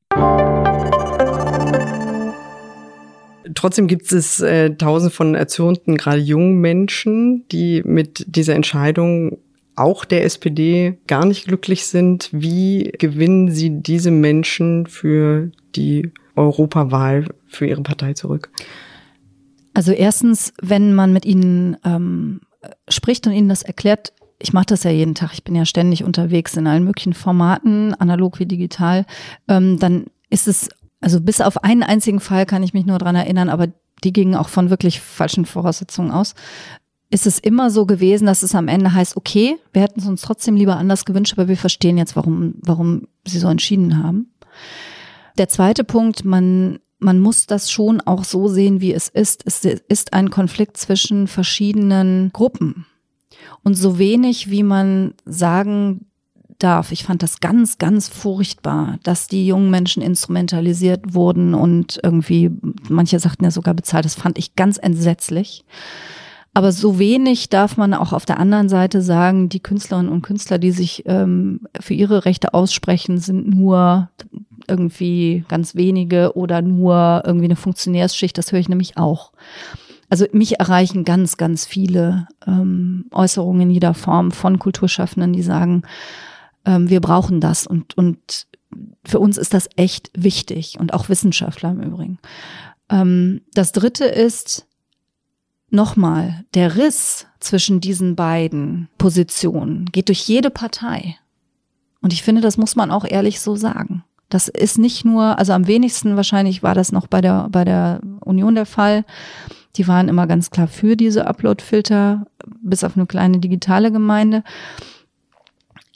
[3.54, 9.38] Trotzdem gibt es äh, tausend von erzürnten, gerade jungen Menschen, die mit dieser Entscheidung
[9.76, 12.30] auch der SPD gar nicht glücklich sind.
[12.32, 18.50] Wie gewinnen Sie diese Menschen für die Europawahl für Ihre Partei zurück?
[19.74, 22.40] Also erstens, wenn man mit ihnen ähm,
[22.88, 26.04] spricht und ihnen das erklärt, ich mache das ja jeden Tag, ich bin ja ständig
[26.04, 29.06] unterwegs in allen möglichen Formaten, analog wie digital,
[29.48, 30.68] ähm, dann ist es,
[31.00, 33.68] also bis auf einen einzigen Fall kann ich mich nur dran erinnern, aber
[34.04, 36.34] die gingen auch von wirklich falschen Voraussetzungen aus,
[37.10, 40.22] ist es immer so gewesen, dass es am Ende heißt, okay, wir hätten es uns
[40.22, 44.32] trotzdem lieber anders gewünscht, aber wir verstehen jetzt, warum, warum sie so entschieden haben.
[45.38, 49.42] Der zweite Punkt, man, man muss das schon auch so sehen, wie es ist.
[49.46, 52.86] Es ist ein Konflikt zwischen verschiedenen Gruppen.
[53.62, 56.06] Und so wenig, wie man sagen
[56.62, 56.92] darf.
[56.92, 62.50] Ich fand das ganz, ganz furchtbar, dass die jungen Menschen instrumentalisiert wurden und irgendwie,
[62.88, 64.04] manche sagten ja sogar bezahlt.
[64.04, 65.64] Das fand ich ganz entsetzlich.
[66.54, 70.58] Aber so wenig darf man auch auf der anderen Seite sagen, die Künstlerinnen und Künstler,
[70.58, 74.10] die sich ähm, für ihre Rechte aussprechen, sind nur
[74.68, 78.36] irgendwie ganz wenige oder nur irgendwie eine Funktionärsschicht.
[78.36, 79.32] Das höre ich nämlich auch.
[80.08, 85.82] Also mich erreichen ganz, ganz viele ähm, Äußerungen in jeder Form von Kulturschaffenden, die sagen,
[86.66, 88.46] ähm, wir brauchen das und, und
[89.04, 92.18] für uns ist das echt wichtig und auch Wissenschaftler im Übrigen.
[92.90, 94.66] Ähm, das dritte ist,
[95.72, 101.16] nochmal, der Riss zwischen diesen beiden Positionen geht durch jede Partei.
[102.00, 104.04] Und ich finde, das muss man auch ehrlich so sagen.
[104.32, 108.00] Das ist nicht nur, also am wenigsten wahrscheinlich war das noch bei der, bei der
[108.20, 109.04] Union der Fall.
[109.76, 112.26] Die waren immer ganz klar für diese Upload-Filter,
[112.62, 114.42] bis auf eine kleine digitale Gemeinde.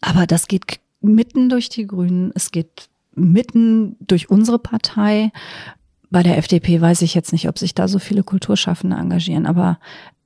[0.03, 5.33] Aber das geht mitten durch die Grünen, es geht mitten durch unsere Partei.
[6.11, 9.79] Bei der FDP weiß ich jetzt nicht, ob sich da so viele Kulturschaffende engagieren, aber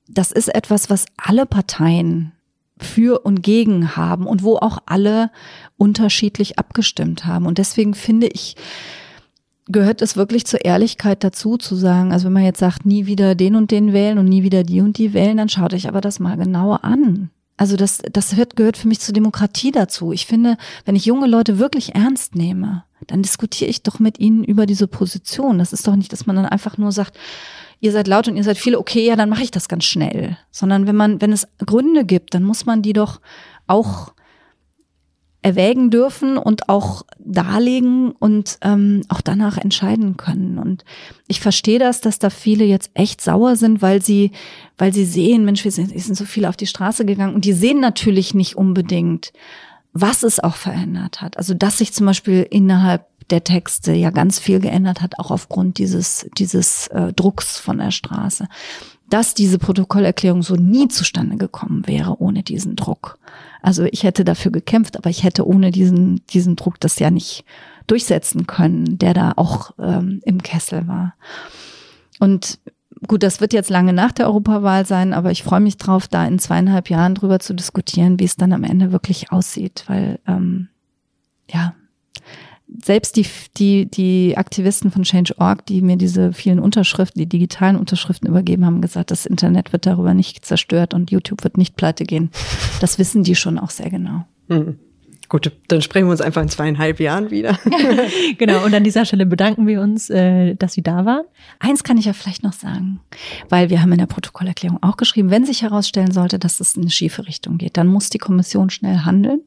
[0.09, 2.33] das ist etwas, was alle Parteien
[2.83, 5.31] für und gegen haben und wo auch alle
[5.77, 7.45] unterschiedlich abgestimmt haben.
[7.45, 8.55] Und deswegen finde ich,
[9.67, 13.35] gehört es wirklich zur Ehrlichkeit dazu, zu sagen, also wenn man jetzt sagt, nie wieder
[13.35, 16.01] den und den wählen und nie wieder die und die wählen, dann schaut euch aber
[16.01, 17.29] das mal genauer an.
[17.57, 20.11] Also das, das hört, gehört für mich zur Demokratie dazu.
[20.11, 24.43] Ich finde, wenn ich junge Leute wirklich ernst nehme, dann diskutiere ich doch mit ihnen
[24.43, 25.59] über diese Position.
[25.59, 27.17] Das ist doch nicht, dass man dann einfach nur sagt,
[27.81, 30.37] ihr seid laut und ihr seid viele, okay, ja, dann mache ich das ganz schnell.
[30.51, 33.19] Sondern wenn man, wenn es Gründe gibt, dann muss man die doch
[33.67, 34.13] auch
[35.43, 40.59] erwägen dürfen und auch darlegen und ähm, auch danach entscheiden können.
[40.59, 40.85] Und
[41.27, 44.31] ich verstehe das, dass da viele jetzt echt sauer sind, weil sie,
[44.77, 47.45] weil sie sehen, Mensch, wir sind, wir sind so viele auf die Straße gegangen und
[47.45, 49.33] die sehen natürlich nicht unbedingt,
[49.93, 51.37] was es auch verändert hat.
[51.37, 55.77] Also dass sich zum Beispiel innerhalb der Texte ja ganz viel geändert hat, auch aufgrund
[55.77, 58.47] dieses, dieses äh, Drucks von der Straße.
[59.09, 63.17] Dass diese Protokollerklärung so nie zustande gekommen wäre ohne diesen Druck.
[63.61, 67.43] Also ich hätte dafür gekämpft, aber ich hätte ohne diesen, diesen Druck das ja nicht
[67.87, 71.15] durchsetzen können, der da auch ähm, im Kessel war.
[72.19, 72.59] Und
[73.07, 76.25] gut, das wird jetzt lange nach der Europawahl sein, aber ich freue mich drauf, da
[76.25, 80.69] in zweieinhalb Jahren drüber zu diskutieren, wie es dann am Ende wirklich aussieht, weil ähm,
[81.49, 81.73] ja,
[82.83, 83.25] selbst die,
[83.57, 88.81] die, die Aktivisten von Change.org, die mir diese vielen Unterschriften, die digitalen Unterschriften übergeben haben,
[88.81, 92.31] gesagt, das Internet wird darüber nicht zerstört und YouTube wird nicht pleite gehen.
[92.79, 94.25] Das wissen die schon auch sehr genau.
[94.47, 94.77] Mhm.
[95.31, 97.57] Gut, dann sprechen wir uns einfach in zweieinhalb Jahren wieder.
[98.37, 101.23] genau, und an dieser Stelle bedanken wir uns, äh, dass Sie da waren.
[101.57, 102.99] Eins kann ich ja vielleicht noch sagen,
[103.47, 106.81] weil wir haben in der Protokollerklärung auch geschrieben, wenn sich herausstellen sollte, dass es in
[106.81, 109.39] eine schiefe Richtung geht, dann muss die Kommission schnell handeln.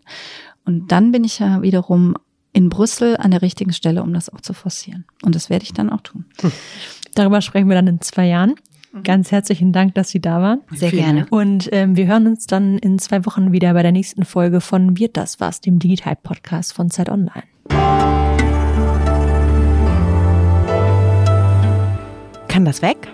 [0.64, 2.16] Und dann bin ich ja wiederum
[2.54, 5.04] in Brüssel an der richtigen Stelle, um das auch zu forcieren.
[5.22, 6.24] Und das werde ich dann auch tun.
[6.40, 6.52] Hm.
[7.14, 8.54] Darüber sprechen wir dann in zwei Jahren.
[8.92, 9.02] Mhm.
[9.02, 10.60] Ganz herzlichen Dank, dass Sie da waren.
[10.70, 11.26] Sehr gerne.
[11.30, 14.96] Und ähm, wir hören uns dann in zwei Wochen wieder bei der nächsten Folge von
[14.96, 17.44] Wird das was, dem Digital-Podcast von Zeit Online.
[22.48, 23.08] Kann das weg?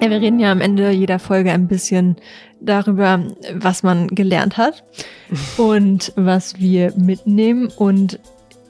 [0.00, 2.16] Ja, wir reden ja am Ende jeder Folge ein bisschen
[2.60, 3.22] darüber,
[3.52, 4.84] was man gelernt hat
[5.58, 7.68] und was wir mitnehmen.
[7.76, 8.18] Und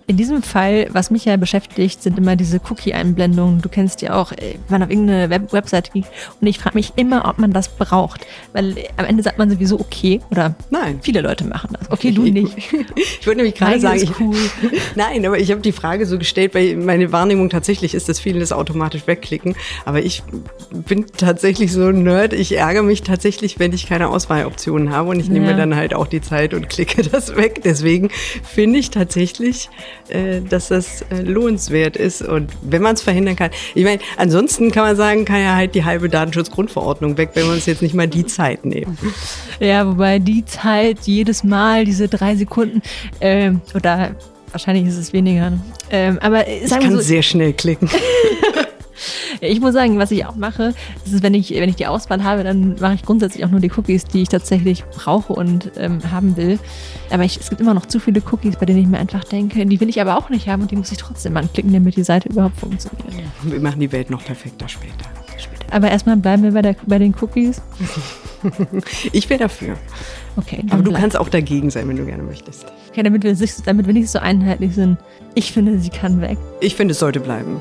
[0.08, 3.60] in diesem Fall, was mich ja beschäftigt, sind immer diese Cookie-Einblendungen.
[3.60, 6.06] Du kennst ja auch, äh, wenn man auf irgendeine Web Website geht.
[6.40, 8.26] Und ich frage mich immer, ob man das braucht.
[8.54, 10.20] Weil am Ende sagt man sowieso okay.
[10.30, 11.00] Oder nein.
[11.02, 11.90] viele Leute machen das.
[11.90, 12.56] Okay, du nicht.
[12.96, 14.34] ich würde nämlich gerade sagen, ich, cool.
[14.94, 18.40] nein, aber ich habe die Frage so gestellt, weil meine Wahrnehmung tatsächlich ist, dass viele
[18.40, 19.56] das automatisch wegklicken.
[19.84, 20.22] Aber ich
[20.70, 22.32] bin tatsächlich so ein Nerd.
[22.32, 25.10] Ich ärgere mich tatsächlich, wenn ich keine Auswahloptionen habe.
[25.10, 25.52] Und ich nehme ja.
[25.52, 27.60] mir dann halt auch die Zeit und klicke das weg.
[27.62, 28.08] Deswegen
[28.42, 29.97] finde ich tatsächlich, äh,
[30.48, 33.50] dass das äh, lohnenswert ist und wenn man es verhindern kann.
[33.74, 37.52] Ich meine, ansonsten kann man sagen, kann ja halt die halbe Datenschutzgrundverordnung weg, wenn wir
[37.52, 38.98] uns jetzt nicht mal die Zeit nehmen.
[39.60, 42.82] Ja, wobei die Zeit jedes Mal diese drei Sekunden
[43.20, 44.14] äh, oder
[44.50, 45.50] wahrscheinlich ist es weniger.
[45.50, 45.60] Ne?
[45.90, 47.88] Ähm, aber ich kann so, sehr schnell klicken.
[49.40, 50.74] Ich muss sagen, was ich auch mache,
[51.04, 53.70] ist, wenn ich, wenn ich die Auswahl habe, dann mache ich grundsätzlich auch nur die
[53.76, 56.58] Cookies, die ich tatsächlich brauche und ähm, haben will.
[57.10, 59.64] Aber ich, es gibt immer noch zu viele Cookies, bei denen ich mir einfach denke,
[59.66, 62.04] die will ich aber auch nicht haben und die muss ich trotzdem anklicken, damit die
[62.04, 62.98] Seite überhaupt funktioniert.
[63.42, 64.94] Wir machen die Welt noch perfekter später.
[65.38, 65.72] später.
[65.72, 67.60] Aber erstmal bleiben wir bei, der, bei den Cookies.
[69.12, 69.76] ich wäre dafür.
[70.36, 70.64] Okay.
[70.70, 71.02] Aber du bleib.
[71.02, 72.66] kannst auch dagegen sein, wenn du gerne möchtest.
[72.90, 74.98] Okay, damit wir, damit wir nicht so einheitlich sind.
[75.34, 76.38] Ich finde, sie kann weg.
[76.60, 77.60] Ich finde, es sollte bleiben.